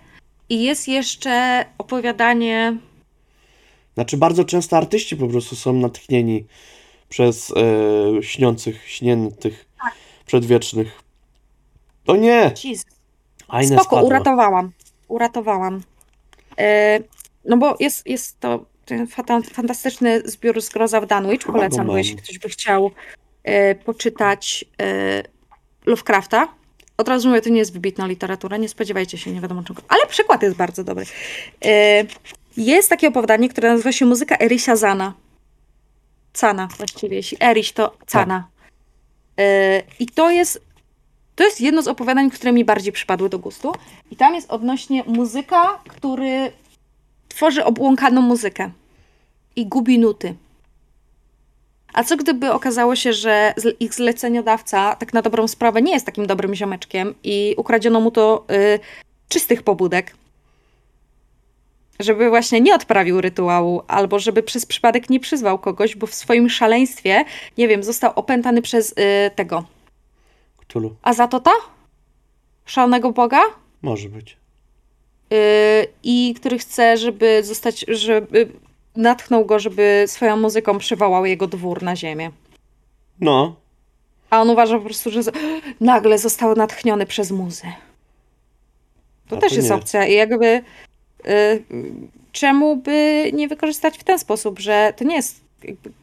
[0.49, 2.77] i jest jeszcze opowiadanie.
[3.95, 6.45] Znaczy, bardzo często artyści po prostu są natchnieni
[7.09, 9.93] przez e, śniących, śniętych, Tak.
[10.27, 11.03] przedwiecznych.
[12.07, 12.53] O nie!
[13.67, 14.03] Spoko, spadła.
[14.03, 14.73] uratowałam.
[15.09, 15.83] Uratowałam.
[16.59, 17.01] E,
[17.45, 21.41] no bo jest, jest to ten fata- fantastyczny zbiór zgroza w Dunwich.
[21.41, 22.91] Chyba Polecam, bo jeśli ktoś by chciał
[23.45, 25.23] e, poczytać e,
[25.87, 26.49] Lovecrafta.
[26.97, 29.83] Od razu mówię, to nie jest wybitna literatura, nie spodziewajcie się, nie wiadomo czego.
[29.89, 31.05] Ale przykład jest bardzo dobry.
[31.65, 32.05] E,
[32.57, 35.15] jest takie opowiadanie, które nazywa się Muzyka Erisia Zana.
[36.33, 38.49] Cana właściwie, jeśli Eriś to Cana.
[39.39, 40.69] E, I to jest
[41.35, 43.73] to jest jedno z opowiadań, które mi bardziej przypadły do gustu.
[44.11, 46.53] I tam jest odnośnie muzyka, który
[47.29, 48.71] tworzy obłąkaną muzykę
[49.57, 50.35] i gubi nuty.
[51.93, 56.27] A co gdyby okazało się, że ich zleceniodawca tak na dobrą sprawę nie jest takim
[56.27, 58.79] dobrym ziomeczkiem i ukradziono mu to y,
[59.29, 60.15] czystych pobudek?
[62.01, 66.51] Żeby właśnie nie odprawił rytuału, albo żeby przez przypadek nie przyzwał kogoś, bo w swoim
[66.51, 67.25] szaleństwie,
[67.59, 68.95] nie wiem, został opętany przez y,
[69.35, 69.65] tego
[70.57, 70.97] Cthulhu.
[71.03, 71.51] Azatota?
[72.67, 73.41] Szalonego Boga?
[73.83, 74.38] Może być.
[75.31, 75.39] Yy,
[76.03, 78.49] I który chce, żeby zostać, żeby
[78.97, 82.31] natchnął go, żeby swoją muzyką przywołał jego dwór na ziemię.
[83.21, 83.57] No,
[84.31, 85.21] A on uważa po prostu, że
[85.81, 87.67] nagle został natchniony przez muzę.
[89.29, 89.75] To A też to jest nie.
[89.75, 90.63] opcja i jakby y,
[91.31, 91.63] y,
[92.33, 95.41] czemu by nie wykorzystać w ten sposób, że to nie jest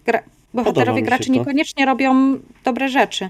[0.06, 1.32] gra, bohaterowie graczy to.
[1.32, 3.30] niekoniecznie robią dobre rzeczy.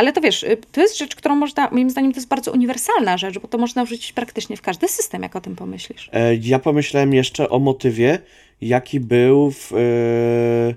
[0.00, 3.18] Ale to wiesz, y, to jest rzecz, którą można, moim zdaniem to jest bardzo uniwersalna
[3.18, 6.10] rzecz, bo to można wrzucić praktycznie w każdy system, jak o tym pomyślisz.
[6.12, 8.18] E, Ja pomyślałem jeszcze o motywie,
[8.60, 9.72] jaki był w.
[9.72, 10.74] E...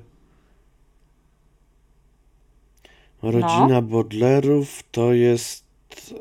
[3.31, 5.65] Rodzina Bodlerów to jest.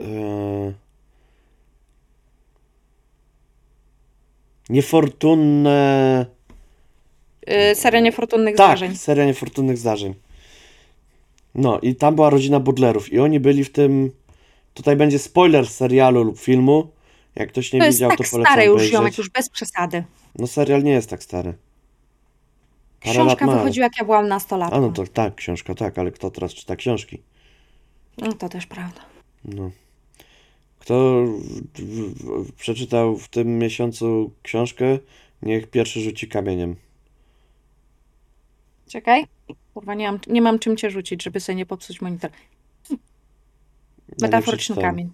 [0.01, 0.73] E...
[4.69, 6.27] Niefortunne.
[7.51, 8.97] Y, seria niefortunnych Tak, zdarzeń.
[8.97, 10.15] seria niefortunnych zdarzeń.
[11.55, 14.11] No i tam była rodzina Bodlerów i oni byli w tym.
[14.75, 16.91] Tutaj będzie spoiler z serialu lub filmu.
[17.35, 20.05] Jak ktoś nie To jest widział, tak to polecam stare już, ziomek, już bez przesady.
[20.39, 21.55] No serial nie jest tak stary.
[23.05, 24.77] Parę Książka wychodziła, jak ja byłam nastolatką.
[24.77, 27.23] A no to tak, książka tak, ale kto teraz czyta książki?
[28.19, 29.01] No to też prawda.
[29.45, 29.71] No.
[30.79, 31.25] Kto
[31.75, 34.99] w, w, przeczytał w tym miesiącu książkę,
[35.43, 36.77] niech pierwszy rzuci kamieniem.
[38.89, 39.27] Czekaj.
[39.75, 42.31] Kurwa, nie mam, nie mam czym cię rzucić, żeby sobie nie popsuć monitor.
[42.91, 42.97] Ja
[44.09, 44.91] nie Metaforyczny przeczytałem.
[44.91, 45.11] kamień.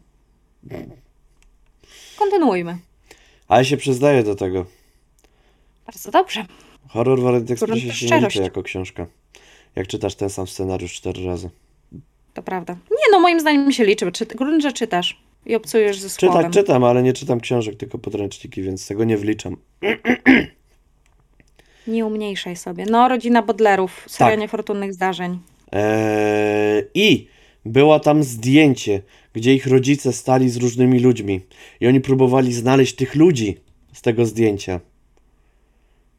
[2.19, 2.79] Kontynuujmy.
[3.49, 4.67] Ale się przyznaję do tego.
[5.87, 6.45] Bardzo dobrze.
[6.89, 9.07] Horror w Orient Expressie Grunt się nie liczy jako książka.
[9.77, 11.51] Jak czytasz ten sam scenariusz cztery razy.
[12.35, 12.73] To prawda.
[12.91, 16.39] Nie no, moim zdaniem się liczy, bo czy, grunt, że czytasz i obcujesz ze słowem.
[16.39, 19.57] Czytać czytam, ale nie czytam książek, tylko podręczniki, więc tego nie wliczam.
[21.89, 22.87] Nie umniejszaj sobie.
[22.91, 24.41] No, rodzina Bodlerów, seria Tak.
[24.41, 25.39] niefortunnych zdarzeń.
[25.73, 27.29] Eee, I
[27.65, 31.41] było tam zdjęcie, gdzie ich rodzice stali z różnymi ludźmi
[31.81, 33.57] i oni próbowali znaleźć tych ludzi
[33.93, 34.81] z tego zdjęcia.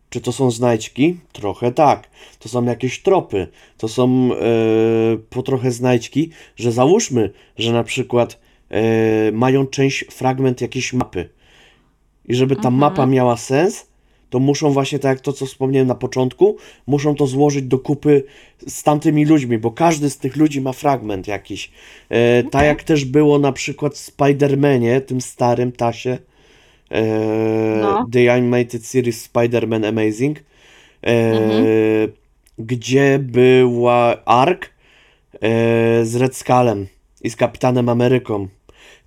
[0.10, 1.18] Czy to są znajdźki?
[1.32, 2.10] Trochę tak.
[2.40, 3.48] To są jakieś tropy.
[3.78, 4.38] To są e,
[5.30, 11.30] po trochę znajdźki, że załóżmy, że na przykład e, mają część, fragment jakiejś mapy.
[12.26, 13.89] I żeby ta mapa miała sens,
[14.30, 18.24] to muszą właśnie tak jak to, co wspomniałem na początku, muszą to złożyć do kupy
[18.68, 21.72] z tamtymi ludźmi, bo każdy z tych ludzi ma fragment jakiś.
[22.10, 26.18] E, tak jak też było na przykład w Spider-Manie, tym starym tasie,
[26.92, 27.02] e,
[27.82, 28.08] No.
[28.12, 30.44] The Animated Series Spider-Man Amazing,
[31.04, 31.40] e,
[32.60, 34.70] gdzie była Ark
[35.34, 36.88] e, z Red Skullem
[37.24, 38.48] i z Kapitanem Ameryką,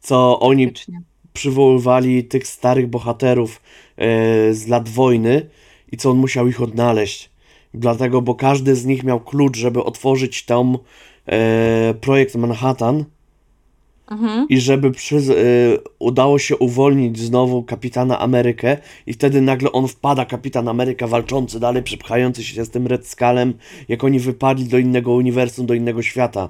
[0.00, 1.11] co oni Faktycznie.
[1.32, 3.62] Przywoływali tych starych bohaterów
[3.96, 5.46] e, z lat wojny
[5.92, 7.30] i co on musiał ich odnaleźć.
[7.74, 10.78] Dlatego, bo każdy z nich miał klucz, żeby otworzyć tam
[11.26, 13.04] e, projekt Manhattan
[14.12, 14.46] Mhm.
[14.48, 15.20] i żeby przy, e,
[15.98, 21.82] udało się uwolnić znowu kapitana Amerykę i wtedy nagle on wpada, kapitan Ameryka walczący dalej,
[21.82, 23.54] przepchający się z tym Red Skullem,
[23.88, 26.48] jak oni wypadli do innego uniwersum, do innego świata.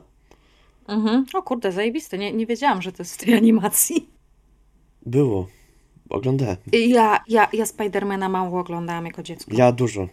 [0.89, 1.27] Mhm.
[1.35, 2.19] O kurde, zajebiste.
[2.19, 4.07] Nie, nie wiedziałam, że to jest w tej animacji.
[5.07, 5.49] Było.
[6.11, 6.57] Oglądałem.
[6.73, 9.51] Ja, ja, ja Spidermana mało oglądałam jako dziecko.
[9.55, 10.09] Ja dużo.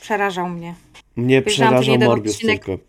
[0.00, 0.74] Przerażał mnie.
[1.16, 2.64] Mnie przerażał Morbius odcinek.
[2.64, 2.84] tylko.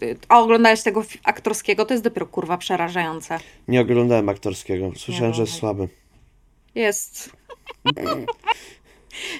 [0.00, 1.84] Yy, a oglądałeś tego aktorskiego?
[1.84, 3.38] To jest dopiero kurwa przerażające.
[3.68, 4.92] Nie oglądałem aktorskiego.
[4.96, 5.88] Słyszałem, Nie, że jest słaby.
[6.74, 7.30] Jest.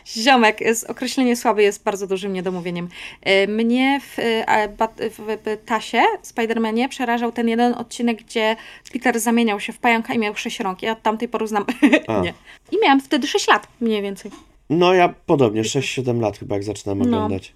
[0.06, 0.58] Ziomek,
[0.88, 2.88] określenie słaby jest bardzo dużym niedomówieniem.
[3.26, 8.56] Yy, Mnie w, a, bat- w, w Tasie, Spidermanie, przerażał ten jeden odcinek, gdzie
[8.92, 10.82] Peter zamieniał się w pająka i miał sześć rąk.
[10.82, 11.64] Ja od tamtej pory znam.
[12.22, 12.34] Nie.
[12.72, 14.30] I miałam wtedy 6 lat, mniej więcej.
[14.70, 17.04] No ja podobnie, 6-7 lat chyba jak zaczynam No.
[17.04, 17.52] oglądać.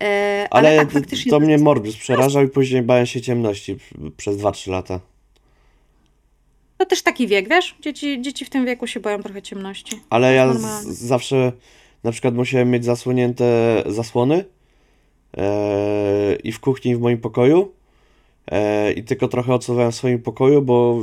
[0.00, 0.06] Yy,
[0.50, 3.76] Ale, ale, tak, to, mnie Morbius przerażał i później bałem się ciemności
[4.16, 5.00] przez 2-3 lata.
[6.78, 7.76] To też taki wiek, wiesz?
[7.80, 10.00] Dzieci, dzieci w tym wieku się boją trochę ciemności.
[10.10, 11.52] Ale ja z, zawsze
[12.04, 14.44] na przykład musiałem mieć zasłonięte zasłony
[15.36, 17.72] e, i w kuchni i w moim pokoju
[18.50, 20.98] e, i tylko trochę odsuwałem w swoim pokoju, bo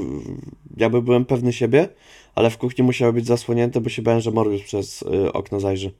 [0.78, 1.90] jakby byłem pewny siebie,
[2.36, 5.92] ale w kuchni musiały być zasłonięte, bo się bałem, że Morbius przez e, okno zajrzy.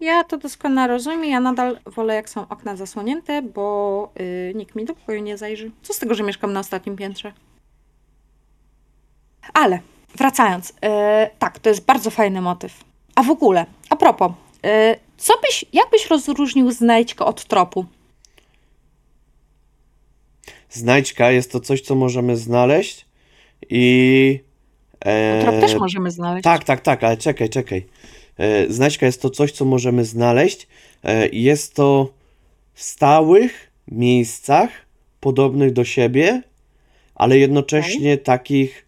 [0.00, 1.24] Ja to doskonale rozumiem.
[1.24, 4.12] Ja nadal wolę, jak są okna zasłonięte, bo
[4.54, 5.70] nikt mi do pokoju nie zajrzy.
[5.82, 7.32] Co z tego, że mieszkam na ostatnim piętrze?
[9.54, 9.80] Ale
[10.16, 10.74] wracając, y,
[11.38, 12.84] tak, to jest bardzo fajny motyw.
[13.14, 14.32] A w ogóle, a propos,
[14.66, 17.86] y, co byś, jak byś rozróżnił znajdźkę od tropu?
[20.70, 23.06] Znajdźka jest to coś, co możemy znaleźć
[23.70, 24.40] i...
[25.00, 26.44] E, Trop też możemy znaleźć.
[26.44, 27.86] Tak, tak, tak, ale czekaj, czekaj.
[28.38, 30.66] E, znajdźka jest to coś, co możemy znaleźć
[31.04, 32.12] e, jest to
[32.74, 34.70] w stałych miejscach,
[35.20, 36.42] podobnych do siebie,
[37.14, 38.86] ale jednocześnie takich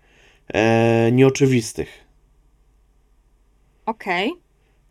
[0.49, 2.05] e, nieoczywistych.
[3.86, 4.32] Okej.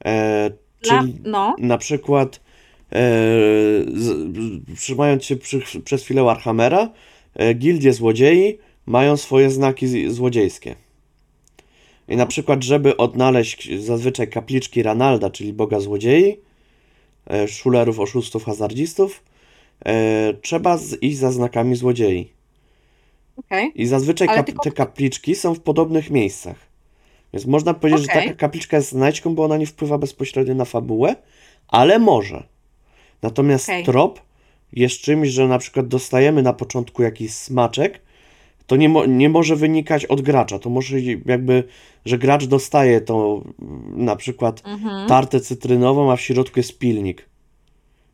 [0.06, 0.49] E,
[0.82, 2.39] Dla- czyli No, na przykład
[3.93, 4.34] z,
[4.80, 6.89] trzymając się przy, przez chwilę Warhammera,
[7.36, 10.76] e, gildie złodziei mają swoje znaki z- złodziejskie.
[12.08, 16.38] I na przykład, żeby odnaleźć zazwyczaj kapliczki Ranalda, czyli boga złodziei,
[17.30, 19.24] e, szulerów, oszustów, hazardzistów,
[19.86, 22.32] e, trzeba z, iść za znakami złodziei.
[23.38, 23.71] Okej.
[23.75, 26.55] I zazwyczaj kap, tylko- te kapliczki są w podobnych miejscach.
[27.34, 28.23] Więc można powiedzieć, że Okej.
[28.23, 31.15] taka kapliczka jest znajdźką, bo ona nie wpływa bezpośrednio na fabułę,
[31.67, 32.43] ale może.
[33.21, 33.84] Natomiast Okej.
[33.84, 34.19] trop
[34.73, 38.01] jest czymś, że na przykład dostajemy na początku jakiś smaczek,
[38.67, 40.59] to nie, mo- nie może wynikać od gracza.
[40.59, 41.63] To może jakby,
[42.05, 45.07] że gracz dostaje to mm, na przykład Mhm.
[45.07, 47.25] tartę cytrynową, a w środku jest pilnik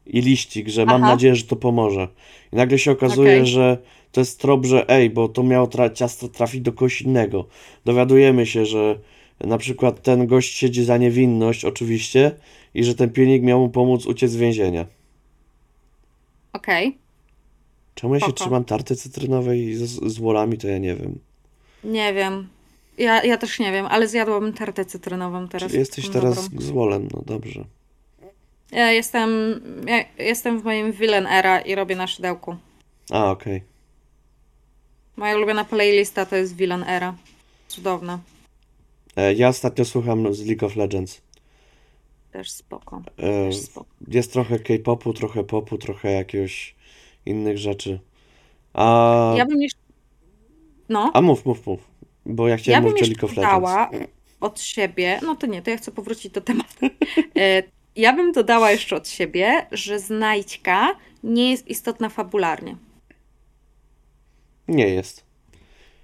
[0.05, 1.11] i liścik, że mam Aha.
[1.11, 2.07] nadzieję, że to pomoże.
[2.53, 3.47] I nagle się okazuje, Okej.
[3.47, 3.77] że
[4.11, 7.45] to jest trop, że ej, bo to miało tra- ciasto trafić do kogoś innego.
[7.85, 8.99] Dowiadujemy się, że
[9.39, 12.31] na przykład ten gość siedzi za niewinność, oczywiście,
[12.73, 14.85] i że ten pilnik miał mu pomóc uciec z więzienia.
[16.53, 16.97] Okej.
[17.95, 19.81] Czemu ja się trzymam tarty cytrynowej z,
[20.13, 21.19] z wolami, to ja nie wiem.
[21.83, 22.47] Nie wiem.
[22.97, 25.67] Ja, ja też nie wiem, ale zjadłabym tartę cytrynową teraz.
[25.71, 26.65] Czyli jesteś teraz dobrą.
[26.65, 27.65] z wolem, no dobrze.
[28.71, 29.29] Ja jestem,
[29.87, 32.55] ja jestem w moim villain era i robię na szydełku.
[33.11, 33.63] A, okej.
[35.19, 37.13] Moja ulubiona playlista to jest villain era.
[37.67, 38.19] Cudowna.
[39.15, 41.21] E, Ja ostatnio słucham z League of Legends.
[42.31, 43.01] Też spoko.
[43.17, 43.89] E, Też spoko.
[44.07, 46.75] Jest trochę K-popu, trochę popu, trochę jakiegoś
[47.25, 47.99] innych rzeczy.
[48.73, 49.79] A, Ja bym jeszcze...
[50.89, 51.11] No.
[51.13, 51.79] a mów, mów, mów.
[52.25, 53.59] Bo ja Ja chciałem bym mówić o jeszcze League of Legends.
[53.61, 53.89] dodała
[54.39, 56.85] od siebie, no to nie, to ja chcę powrócić do tematu.
[57.37, 57.63] E,
[57.95, 62.75] Ja bym dodała jeszcze od siebie, że znajdźka nie jest istotna fabularnie.
[64.69, 65.23] Nie jest.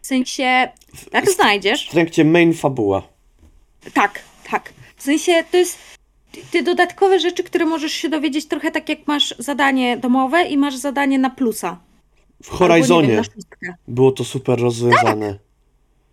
[0.01, 0.67] W sensie,
[1.13, 3.01] jak znajdziesz, W trakcie main fabuła.
[3.93, 4.19] tak,
[4.51, 4.73] tak.
[4.95, 5.77] W sensie to jest
[6.51, 10.75] ty dodatkowe rzeczy, które możesz się dowiedzieć trochę tak jak masz zadanie domowe i masz
[10.75, 11.79] zadanie na plusa.
[12.43, 13.21] W Horizonie
[13.87, 15.39] było to super rozwiązane.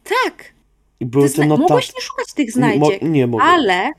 [0.05, 0.53] Tak.
[1.01, 1.63] I były Ty te notatki.
[1.73, 3.45] mogłeś nie szukać tych znajdziek, Mo- nie mogę.
[3.45, 3.91] ale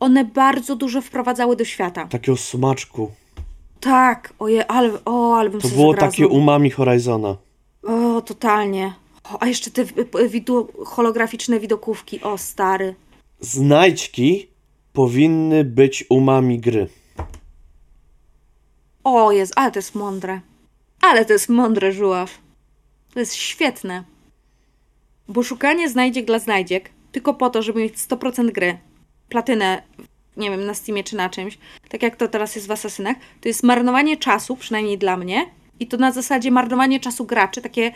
[0.00, 2.06] one bardzo dużo wprowadzały do świata.
[2.06, 3.10] Takiego smaczku.
[3.80, 7.36] Tak, oje, ale, o, ale bym To było takie umami Horizona.
[7.88, 8.94] O, totalnie.
[9.24, 9.84] O, a jeszcze te
[10.28, 12.20] widu, holograficzne widokówki.
[12.22, 12.94] O, stary.
[13.40, 14.48] Znajdźki
[14.92, 16.88] powinny być umami gry.
[19.04, 20.40] O, jest, ale to jest mądre.
[21.00, 22.38] Ale to jest mądre, żuław.
[23.14, 24.04] To jest świetne.
[25.28, 28.78] Bo szukanie znajdziek dla znajdziek, tylko po to, żeby mieć 100% gry,
[29.28, 29.82] platynę,
[30.36, 31.58] nie wiem, na Steamie czy na czymś,
[31.88, 35.46] tak jak to teraz jest w Asasynach, to jest marnowanie czasu, przynajmniej dla mnie,
[35.80, 37.92] i to na zasadzie marnowanie czasu graczy, takie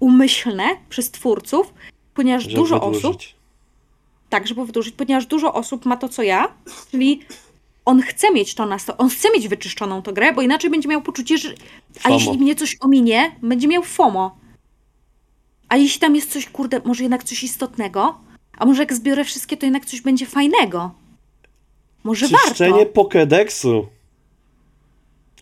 [0.00, 1.74] umyślne przez twórców,
[2.14, 3.04] ponieważ Żeby dużo wydłużyć.
[3.04, 3.22] osób
[4.32, 6.48] tak, żeby wydłużyć, ponieważ dużo osób ma to, co ja,
[6.90, 7.20] czyli
[7.84, 10.88] on chce mieć to na sto, on chce mieć wyczyszczoną tę grę, bo inaczej będzie
[10.88, 11.54] miał poczucie, że
[11.98, 12.14] a FOMO.
[12.14, 14.36] jeśli mnie coś ominie, będzie miał FOMO.
[15.68, 18.18] A jeśli tam jest coś, kurde, może jednak coś istotnego,
[18.58, 20.90] a może jak zbiorę wszystkie, to jednak coś będzie fajnego.
[22.04, 23.02] Może Czyszczenie warto.
[23.02, 23.86] Pokédexu.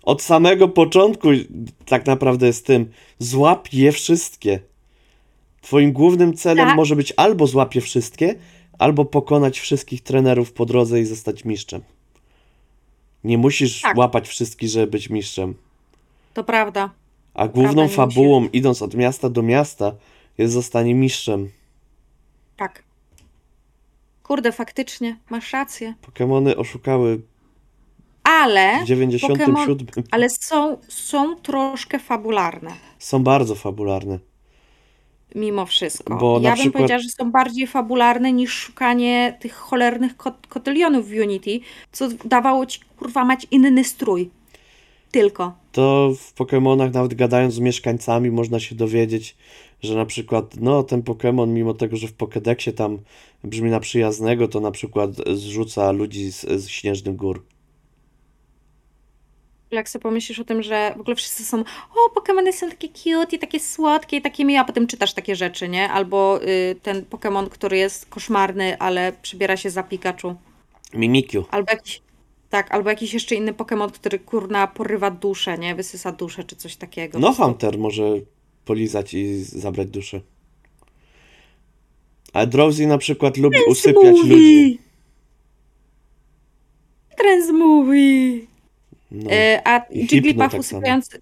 [0.03, 1.29] Od samego początku
[1.87, 2.91] tak naprawdę jest tym.
[3.19, 4.61] Złap je wszystkie.
[5.61, 6.77] Twoim głównym celem Tak.
[6.77, 8.35] może być albo złap je wszystkie,
[8.79, 11.83] albo pokonać wszystkich trenerów po drodze i zostać mistrzem.
[13.25, 13.97] Nie musisz Tak.
[13.97, 15.55] łapać wszystkich, żeby być mistrzem.
[16.35, 16.91] To prawda.
[17.35, 19.93] A główną Prawda, fabułą, idąc od miasta do miasta,
[20.39, 21.51] jest zostanie mistrzem.
[22.57, 22.83] Tak.
[24.23, 25.95] Kurde, faktycznie, masz rację.
[26.03, 27.21] Pokémony oszukały
[28.25, 29.55] Ale, w 97.
[29.55, 32.71] Pokemon- ale są, są troszkę fabularne.
[32.99, 34.19] Są bardzo fabularne.
[35.35, 36.17] mimo wszystko.
[36.17, 41.09] Bo ja bym przykład- powiedziała, że są bardziej fabularne niż szukanie tych cholernych kot kotylionów
[41.09, 41.61] w Unity,
[41.93, 44.31] co dawało ci kurwa mać inny strój.
[45.11, 45.53] Tylko.
[45.73, 49.37] to w Pokémonach, nawet gadając z mieszkańcami, można się dowiedzieć,
[49.83, 52.99] że na przykład, no ten Pokémon, mimo tego, że w Pokédexie tam
[53.45, 57.45] brzmi na przyjaznego, to na przykład zrzuca ludzi z, z śnieżnych gór.
[59.71, 63.37] Jak sobie pomyślisz o tym, że w ogóle wszyscy są, o, Pokemony są takie cute
[63.37, 65.91] i takie słodkie i takie miłe, a potem czytasz takie rzeczy, nie?
[65.91, 70.35] Albo y, ten Pokémon, który jest koszmarny, ale przybiera się za Pikachu.
[70.95, 71.45] Mimikyu.
[71.51, 72.03] Albo jakiś,
[72.51, 75.75] tak, albo jakiś jeszcze inny Pokémon, który kurna porywa duszę, nie?
[75.75, 77.19] Wysysa duszę czy coś takiego.
[77.19, 78.05] No Hunter może
[78.65, 80.21] polizać i zabrać duszę.
[82.33, 84.79] A Drowsy na przykład lubi usypiać ludzi.
[87.17, 88.50] Trans movie.
[89.11, 89.31] No.
[89.31, 91.21] E, a Jigglypuff tak usypiający,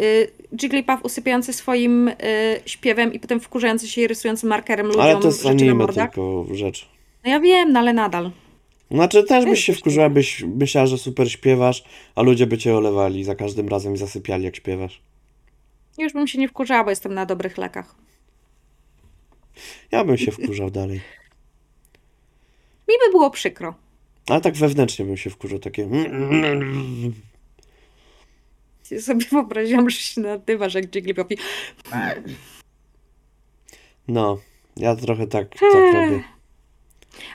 [0.00, 0.30] y,
[0.62, 2.14] Jigglypuff usypiający swoim y,
[2.66, 6.88] śpiewem i potem wkurzający się i rysującym markerem ludziom Ale to jest anime tylko rzecz.
[7.24, 8.30] No ja wiem, no ale nadal.
[8.90, 11.84] Znaczy też byś się wkurzyła, byś myślała, że super śpiewasz,
[12.14, 15.02] a ludzie by cię olewali za każdym razem i zasypiali jak śpiewasz.
[15.98, 17.94] Już bym się nie wkurzała, bo jestem na dobrych lekach.
[19.92, 21.00] Ja bym się wkurzał dalej.
[22.88, 23.74] Mi by było przykro.
[24.26, 25.88] Ale tak wewnętrznie bym się wkurzał, takie...
[28.90, 31.34] Ja sobie wyobraziłam, że się nadywasz jak Jigglypuffy.
[34.08, 34.38] No,
[34.76, 36.22] ja trochę tak, tak robię.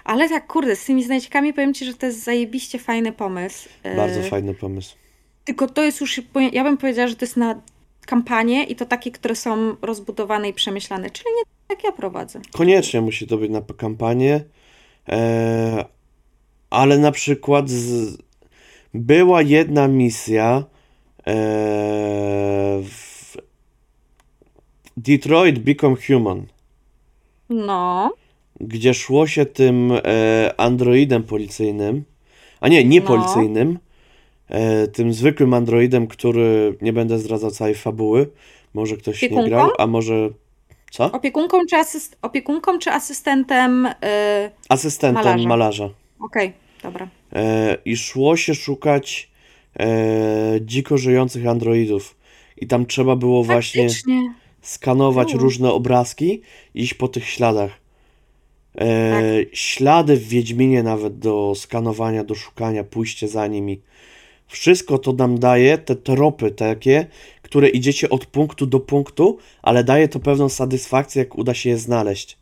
[0.04, 3.70] Ale tak, kurde, z tymi znajdźkami powiem Ci, że to jest zajebiście fajny pomysł.
[3.96, 4.96] Bardzo E, fajny pomysł.
[5.46, 6.22] Tylko to jest już,
[6.52, 7.62] ja bym powiedziała, że to jest na
[8.06, 12.42] kampanie i to takie, które są rozbudowane i przemyślane, czyli nie tak jak ja prowadzę.
[12.52, 14.44] Koniecznie musi to być na kampanię,
[15.10, 15.86] e,
[16.70, 18.18] ale na przykład z,
[18.94, 20.64] była jedna misja
[22.84, 23.38] w
[24.98, 26.46] Detroit Become Human,
[27.50, 28.14] No,
[28.60, 32.04] gdzie szło się tym e, androidem policyjnym,
[32.60, 33.08] a nie, nie No.
[33.08, 33.80] policyjnym,
[34.50, 38.30] e, tym zwykłym androidem, który, nie będę zdradzał całej fabuły,
[38.74, 39.50] może ktoś nie Opiekunką?
[39.50, 40.30] grał, a może,
[40.92, 41.12] co?
[41.12, 43.88] opiekunką czy, asyst- opiekunką czy asystentem?
[44.44, 44.52] Yy...
[44.70, 45.48] Asystentem malarza.
[45.48, 45.90] malarza.
[46.20, 46.54] Okej,
[46.84, 47.08] dobra.
[47.34, 49.31] e, i szło się szukać
[49.80, 52.16] e, dziko żyjących androidów.
[52.58, 54.34] I tam trzeba było właśnie Faktycznie.
[54.62, 55.44] skanować Było.
[55.44, 56.42] różne obrazki
[56.76, 57.72] i iść po tych śladach.
[58.76, 59.56] E, Tak.
[59.58, 63.82] Ślady w Wiedźminie nawet do skanowania, do szukania, pójście za nimi.
[64.48, 67.06] Wszystko to nam daje, te tropy takie,
[67.42, 71.78] które idziecie od punktu do punktu, ale daje to pewną satysfakcję, jak uda się je
[71.78, 72.38] znaleźć.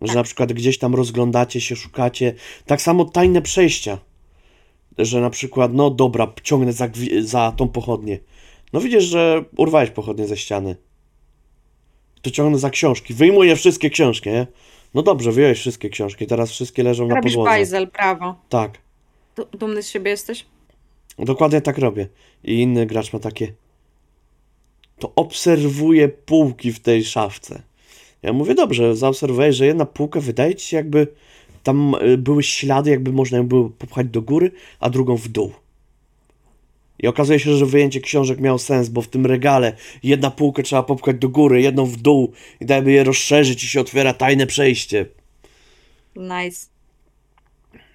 [0.00, 0.16] Że Tak.
[0.16, 2.34] na przykład gdzieś tam rozglądacie się, szukacie.
[2.66, 3.98] Tak samo tajne przejścia.
[4.98, 6.88] Że na przykład, no dobra, ciągnę za,
[7.22, 8.18] za tą pochodnię.
[8.72, 10.76] No widzisz, że urwałeś pochodnię ze ściany.
[12.22, 13.14] To ciągnę za książki.
[13.14, 14.46] Wyjmuję wszystkie książki, nie?
[14.94, 17.50] No dobrze, wyjąłeś wszystkie książki, teraz wszystkie leżą na Robisz podłodze.
[17.50, 18.34] bajzel, brawo.
[18.48, 18.78] Tak,
[19.36, 20.46] Du- Dumny z siebie jesteś?
[21.18, 22.08] dokładnie tak robię.
[22.44, 23.52] I inny gracz ma takie.
[24.98, 27.62] To obserwuję półki w tej szafce.
[28.22, 31.06] Ja mówię, dobrze, zaobserwuję, że jedna półka wydaje ci się jakby
[31.62, 35.52] tam y, były ślady, jakby można ją było popchać do góry, a drugą w dół.
[36.98, 40.82] I okazuje się, że wyjęcie książek miało sens, bo w tym regale jedna półkę trzeba
[40.82, 45.06] popchać do góry, jedną w dół i dajmy je rozszerzyć i się otwiera tajne przejście.
[46.16, 46.72] Nice.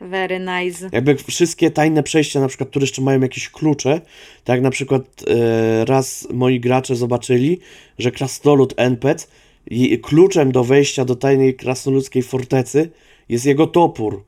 [0.02, 0.90] Very nice.
[0.92, 4.02] Jakby wszystkie tajne przejścia, na przykład, które jeszcze mają jakieś klucze,
[4.44, 7.60] tak jak na przykład e, raz moi gracze zobaczyli,
[8.00, 9.28] że krasnolud NPC
[9.68, 12.90] i kluczem do wejścia do tajnej krasnoludzkiej fortecy
[13.30, 14.24] jest jego topór,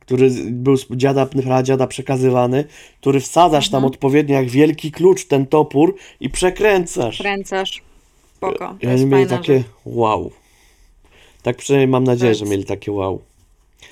[0.00, 2.64] który był z dziada, pradziada przekazywany,
[3.00, 7.18] który wsadzasz tam odpowiednio jak wielki klucz ten topór i przekręcasz.
[7.18, 7.82] Kręcasz.
[8.36, 8.68] Spoko.
[8.68, 9.66] Oni jest mieli takie rzecz.
[9.84, 10.30] wow.
[11.42, 13.20] Tak przynajmniej mam nadzieję, jest- że mieli takie wow.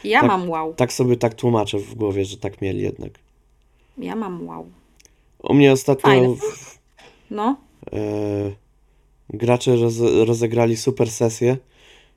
[0.05, 0.75] Ja tak- mam wow.
[0.75, 3.11] Tak sobie tak tłumaczę w głowie, że tak mieli jednak.
[3.99, 4.67] Ja mam wow.
[5.43, 6.79] U mnie ostatnio w,
[7.31, 7.57] No.
[7.93, 7.99] e,
[9.31, 9.95] gracze roz,
[10.27, 11.57] rozegrali super sesję,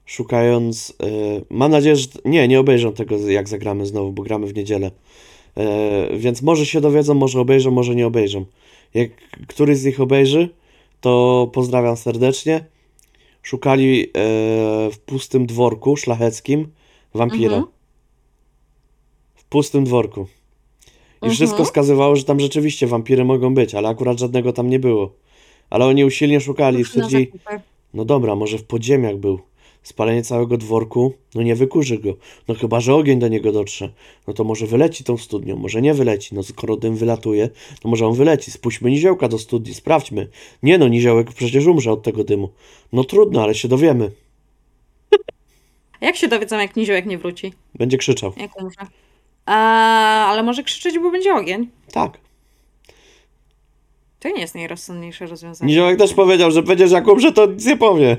[0.06, 0.94] szukając.
[1.04, 1.06] E,
[1.50, 2.08] mam nadzieję, że.
[2.26, 4.92] Nie, nie obejrzą tego, jak zagramy znowu, bo gramy w niedzielę.
[5.58, 8.46] E, więc może się dowiedzą, może obejrzą, może nie obejrzą.
[8.94, 9.10] Jak
[9.48, 10.50] któryś z nich obejrzy,
[11.02, 12.66] to pozdrawiam serdecznie.
[13.44, 14.10] Szukali e,
[14.92, 16.68] w pustym dworku szlacheckim
[17.14, 17.56] wampira.
[17.56, 17.74] Mhm.
[19.36, 20.22] W pustym dworku.
[20.22, 21.34] I Mhm.
[21.34, 25.14] wszystko wskazywało, że tam rzeczywiście wampiry mogą być, ale akurat żadnego tam nie było.
[25.70, 27.32] Ale oni usilnie szukali i stwierdzili,
[27.94, 29.40] no dobra, może w podziemiach był.
[29.86, 32.14] Spalenie całego dworku, no nie wykurzy go.
[32.48, 33.94] No chyba, że ogień do niego dotrze.
[34.28, 36.36] No to może wyleci tą studnią, może nie wyleci.
[36.36, 37.50] No skoro dym wylatuje,
[37.82, 38.52] to może on wyleci.
[38.52, 40.28] Spuśćmy niziołka do studni, sprawdźmy.
[40.64, 42.50] Nie no, niziołek przecież umrze od tego dymu.
[42.94, 44.12] No trudno, ale się dowiemy.
[46.02, 47.54] Jak się dowiedzą, jak niziołek nie wróci?
[47.76, 48.34] Będzie krzyczał.
[48.38, 48.88] Jak umrze?
[49.46, 49.56] A,
[50.30, 51.70] ale może krzyczeć, bo będzie ogień.
[51.92, 52.18] Tak.
[54.20, 55.70] To nie jest najrozsądniejsze rozwiązanie.
[55.70, 58.18] Niziołek też powiedział, że będziesz jak umrze, to nic nie powie.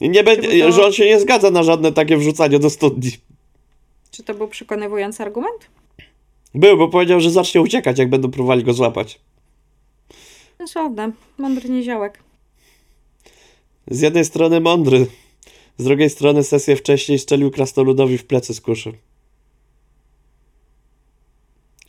[0.00, 3.10] I nie będzie, to- że on się nie zgadza na żadne takie wrzucanie do studni.
[4.10, 5.70] Czy to był przekonywujący argument?
[6.54, 9.20] Był, bo powiedział, że zacznie uciekać, jak będą próbowali go złapać.
[10.58, 11.12] Sensowne.
[11.38, 12.22] Mądry niziołek.
[13.90, 15.06] Z jednej strony mądry,
[15.78, 18.92] z drugiej strony sesję wcześniej strzelił krasnoludowi w plecy z kuszy.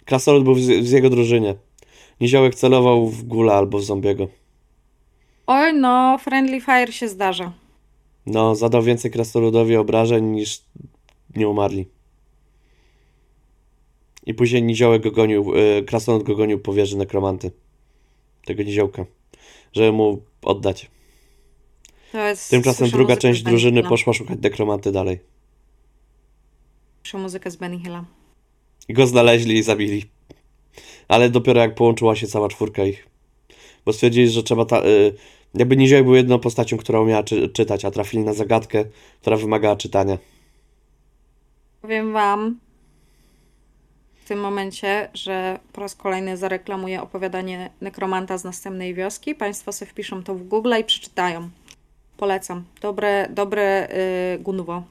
[0.05, 1.55] Krasnolud był w, z- w jego drużynie.
[2.22, 4.28] Niziołek celował w gula albo w zombiego.
[5.47, 7.51] Oj, no, friendly fire się zdarza.
[8.26, 10.64] No, zadał więcej krasnoludowi obrażeń niż
[11.36, 11.86] nie umarli.
[14.26, 17.52] I później niziołek go gonił, yy, krasnolud go gonił po wieży nekromanty.
[18.46, 19.06] Tego niziołka.
[19.74, 20.92] Żeby mu oddać.
[22.50, 25.20] Tymczasem druga część drużyny poszła szukać nekromanty dalej.
[27.04, 28.06] Słyszę muzykę z Benny Hilla.
[28.88, 30.06] I go znaleźli i zabili.
[31.08, 33.08] Ale dopiero jak połączyła się cała czwórka ich.
[33.86, 34.86] Bo stwierdzili, że trzeba ta...
[34.86, 35.14] Y,
[35.54, 38.86] jakby Niziołek był jedną postacią, która umiała czy, czytać, a trafili na zagadkę,
[39.22, 40.18] która wymagała czytania.
[41.82, 42.60] Powiem wam
[44.26, 49.36] w tym momencie, że po raz kolejny zareklamuję opowiadanie Nekromanta z następnej wioski.
[49.36, 51.49] Państwo sobie wpiszą to w Google i przeczytają.
[52.18, 52.64] Polecam.
[52.82, 53.88] Dobre, dobre
[54.38, 54.84] yy, Gunwo.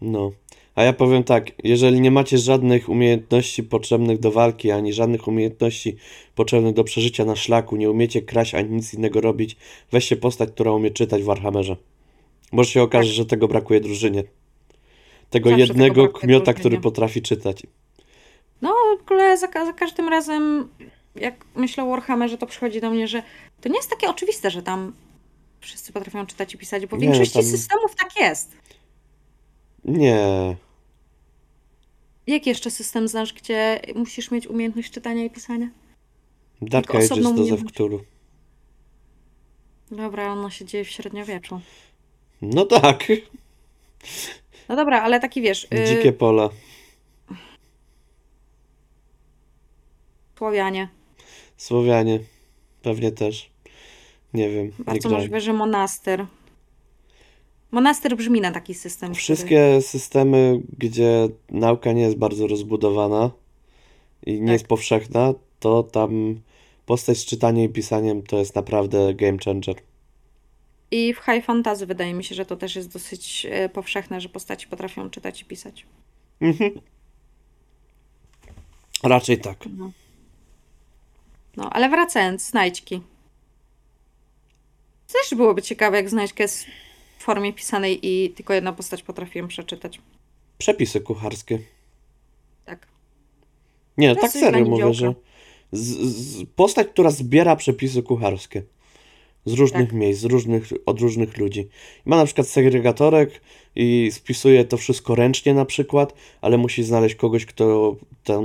[0.00, 0.30] No.
[0.78, 5.96] A ja powiem tak, jeżeli nie macie żadnych umiejętności potrzebnych do walki, ani żadnych umiejętności
[6.34, 9.56] potrzebnych do przeżycia na szlaku, nie umiecie kraść ani nic innego robić,
[9.92, 11.76] weźcie postać, która umie czytać w Warhammerze.
[12.52, 13.16] Może się okaże, Tak.
[13.16, 14.24] że tego brakuje drużynie.
[15.30, 16.60] Tego Zawsze tego jednego brakuje kmiota, drużynie.
[16.60, 17.62] który potrafi czytać.
[18.62, 20.68] No, w ogóle za, za każdym razem,
[21.16, 23.22] jak myślę o Warhammerze, to przychodzi do mnie, że
[23.60, 24.92] to nie jest takie oczywiste, że tam
[25.60, 28.52] wszyscy potrafią czytać i pisać, bo w Nie, większości tam- systemów tak jest.
[29.84, 30.56] Nie.
[32.28, 35.68] Jaki jeszcze system znasz, gdzie musisz mieć umiejętność czytania i pisania?
[36.62, 37.44] Dark Ages do.
[37.44, 38.04] Zewkturu.
[39.90, 41.60] Dobra, ono się dzieje w średniowieczu.
[42.42, 43.04] No tak.
[44.68, 46.48] No dobra, ale taki wiesz, y, Dzikie pola.
[50.38, 50.88] Słowianie.
[51.56, 52.20] Słowianie.
[52.82, 53.50] Pewnie też.
[54.34, 54.72] Nie wiem.
[54.78, 56.26] Bardzo możliwe, że monastyr.
[57.70, 59.08] Monastyr brzmi na taki system.
[59.10, 63.30] który- Wszystkie systemy, gdzie nauka nie jest bardzo rozbudowana
[64.26, 64.52] i nie Tak.
[64.52, 66.40] jest powszechna, to tam
[66.86, 69.76] postać z czytaniem i pisaniem to jest naprawdę game changer.
[70.90, 74.28] I w high fantasy wydaje mi się, że to też jest dosyć e, powszechne, że
[74.28, 75.86] postaci potrafią czytać i pisać.
[76.40, 76.80] Mhm.
[79.02, 79.64] Raczej tak.
[79.78, 79.90] No,
[81.56, 83.00] no ale wracając, znajdźki.
[85.12, 86.44] Też byłoby ciekawe, jak znajdźkę
[87.28, 90.00] formie pisanej i tylko jedna postać potrafi ją przeczytać.
[90.58, 91.58] Przepisy kucharskie.
[92.64, 92.86] Tak.
[93.98, 95.14] Nie, tak serio mówię, że
[95.72, 98.62] z, z, postać, która zbiera przepisy kucharskie
[99.44, 99.92] z różnych Tak.
[99.92, 101.68] miejsc, z różnych, od różnych ludzi.
[102.04, 103.40] Ma na przykład segregatorek
[103.76, 108.42] i spisuje to wszystko ręcznie na przykład, ale musi znaleźć kogoś, kto tę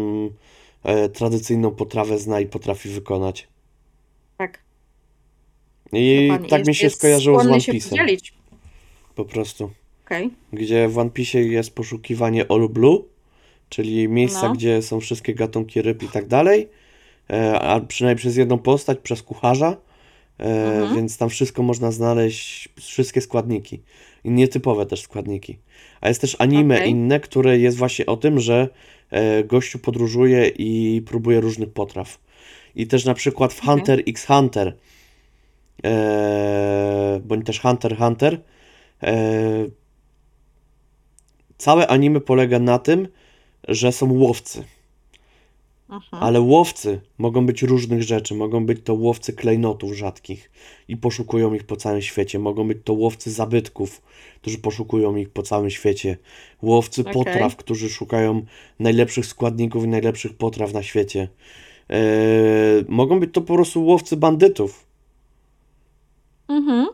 [0.83, 3.47] e, tradycyjną potrawę zna i potrafi wykonać.
[4.37, 4.59] Tak.
[5.93, 8.33] I tak mi się skojarzyło z One się Piece'em.
[9.15, 9.69] Po prostu.
[10.05, 10.29] Okej.
[10.53, 13.03] Gdzie w One Piece jest poszukiwanie All Blue,
[13.69, 14.53] czyli miejsca, No.
[14.53, 16.69] gdzie są wszystkie gatunki ryb i tak dalej,
[17.29, 19.77] e, a przynajmniej przez jedną postać, przez kucharza,
[20.39, 20.95] e, Mhm.
[20.95, 23.79] więc tam wszystko można znaleźć, wszystkie składniki
[24.23, 25.57] i nietypowe też składniki.
[26.01, 26.89] A jest też anime Okej.
[26.89, 28.69] inne, które jest właśnie o tym, że
[29.11, 32.19] e, gościu podróżuje i próbuje różnych potraw.
[32.75, 33.61] I też na przykład w.
[33.61, 34.75] Hunter x Hunter,
[37.23, 38.39] bądź też Hunter x Hunter,
[41.57, 43.07] Całe anime polega na tym,
[43.67, 44.63] że są łowcy,
[45.89, 46.23] Mhm.
[46.23, 48.35] ale łowcy mogą być różnych rzeczy.
[48.35, 50.51] Mogą być to łowcy klejnotów rzadkich
[50.87, 52.39] i poszukują ich po całym świecie.
[52.39, 54.01] Mogą być to łowcy zabytków,
[54.41, 56.17] którzy poszukują ich po całym świecie.
[56.61, 57.13] Łowcy Okej.
[57.13, 58.45] potraw, którzy szukają
[58.79, 61.27] najlepszych składników i najlepszych potraw na świecie.
[61.89, 64.85] Eee, mogą być to po prostu łowcy bandytów.
[66.47, 66.87] Mhm.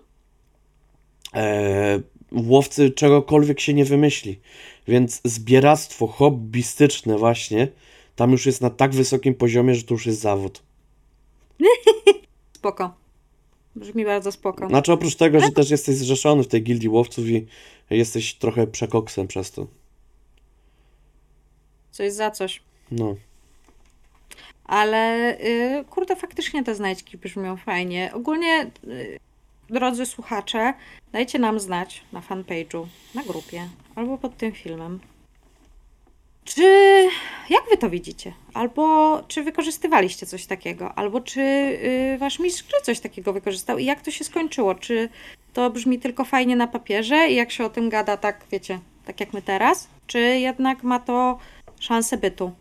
[1.33, 2.01] E,
[2.31, 4.39] łowcy czegokolwiek się nie wymyśli.
[4.87, 7.67] Więc zbieractwo hobbystyczne właśnie
[8.15, 10.63] tam już jest na tak wysokim poziomie, że to już jest zawód.
[12.57, 12.93] Spoko.
[13.75, 14.67] Brzmi bardzo spoko.
[14.67, 17.47] Znaczy oprócz tego, że też jesteś zrzeszony w tej gildii łowców i
[17.89, 19.67] jesteś trochę przekoksem przez to.
[21.91, 22.61] Coś za coś.
[22.91, 23.15] No.
[24.65, 28.11] Ale y, kurde, faktycznie te znajdźki brzmią fajnie.
[28.13, 29.19] Ogólnie, y,
[29.69, 30.73] drodzy słuchacze,
[31.11, 34.99] dajcie nam znać na fanpage'u, na grupie albo pod tym filmem.
[36.43, 36.63] Czy
[37.49, 38.33] jak wy to widzicie?
[38.53, 40.93] Albo czy wykorzystywaliście coś takiego?
[40.95, 44.75] Albo czy y, wasz mistrz coś takiego wykorzystał i jak to się skończyło?
[44.75, 45.09] Czy
[45.53, 49.19] to brzmi tylko fajnie na papierze i jak się o tym gada, tak wiecie, tak
[49.19, 49.87] jak my teraz?
[50.07, 51.37] Czy jednak ma to
[51.79, 52.51] szansę bytu?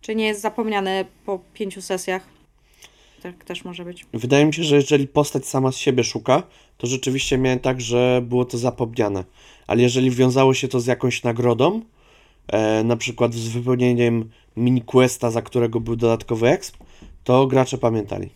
[0.00, 2.33] Czy nie jest zapomniane po pięciu sesjach?
[3.24, 4.06] Tak też może być.
[4.12, 6.42] Wydaje mi się, że jeżeli postać sama z siebie szuka,
[6.78, 9.24] to rzeczywiście miałem tak, że było to zapomniane.
[9.66, 11.82] Ale jeżeli wiązało się to z jakąś nagrodą,
[12.48, 16.76] e, na przykład z wypełnieniem mini-questa, za którego był dodatkowy exp,
[17.24, 18.30] to gracze pamiętali.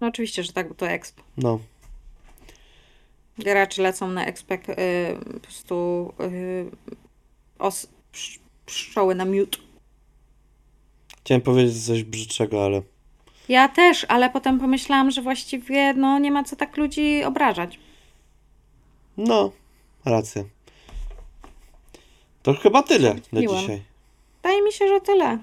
[0.00, 1.20] No oczywiście, że tak, bo to exp.
[1.36, 1.60] No.
[3.38, 4.74] Gracze lecą na expek y,
[5.34, 6.70] po prostu y,
[7.58, 9.60] os, psz, pszczoły na miód.
[11.24, 12.82] Chciałem powiedzieć coś brzydszego, ale
[13.50, 17.78] Ja też, ale potem pomyślałam, że właściwie no nie ma co tak ludzi obrażać.
[19.16, 19.50] no,
[20.04, 20.44] racja.
[22.42, 23.60] To chyba tyle na Miłam.
[23.60, 23.82] dzisiaj.
[24.42, 25.38] Wydaje mi się, że tyle.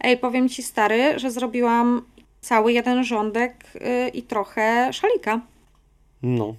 [0.00, 2.02] Ej, powiem ci stary, że zrobiłam
[2.40, 5.40] cały jeden rządek y, i trochę szalika.
[6.22, 6.54] No,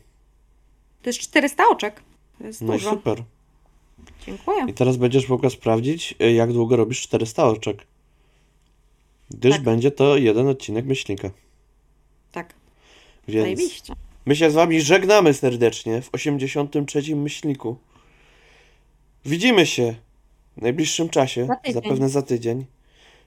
[1.01, 2.03] To jest 400 oczek.
[2.37, 2.89] To jest no i dużo.
[2.89, 3.23] super.
[4.25, 4.65] Dziękuję.
[4.67, 7.90] I teraz będziesz mogła sprawdzić, y, jak długo robisz 400 oczek.
[9.33, 9.61] Gdyż Tak.
[9.63, 11.29] będzie to jeden odcinek myślnika.
[12.31, 12.53] Tak,
[13.27, 13.93] Więc zajebiście.
[14.25, 17.75] my się z wami żegnamy serdecznie w 83 myślniku.
[19.25, 19.95] Widzimy się
[20.57, 22.65] w najbliższym czasie, Za zapewne za tydzień.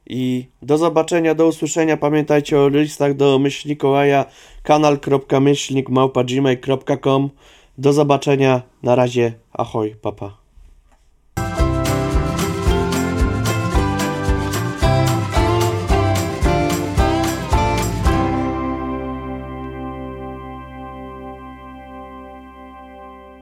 [0.07, 1.97] I do zobaczenia, do usłyszenia.
[1.97, 4.27] Pamiętajcie o listach do myślnikołaja
[4.63, 7.31] kanal.myślnik.gmail.com
[7.79, 8.63] Do zobaczenia.
[8.83, 9.33] Na razie.
[9.53, 10.44] Ahoj, papa.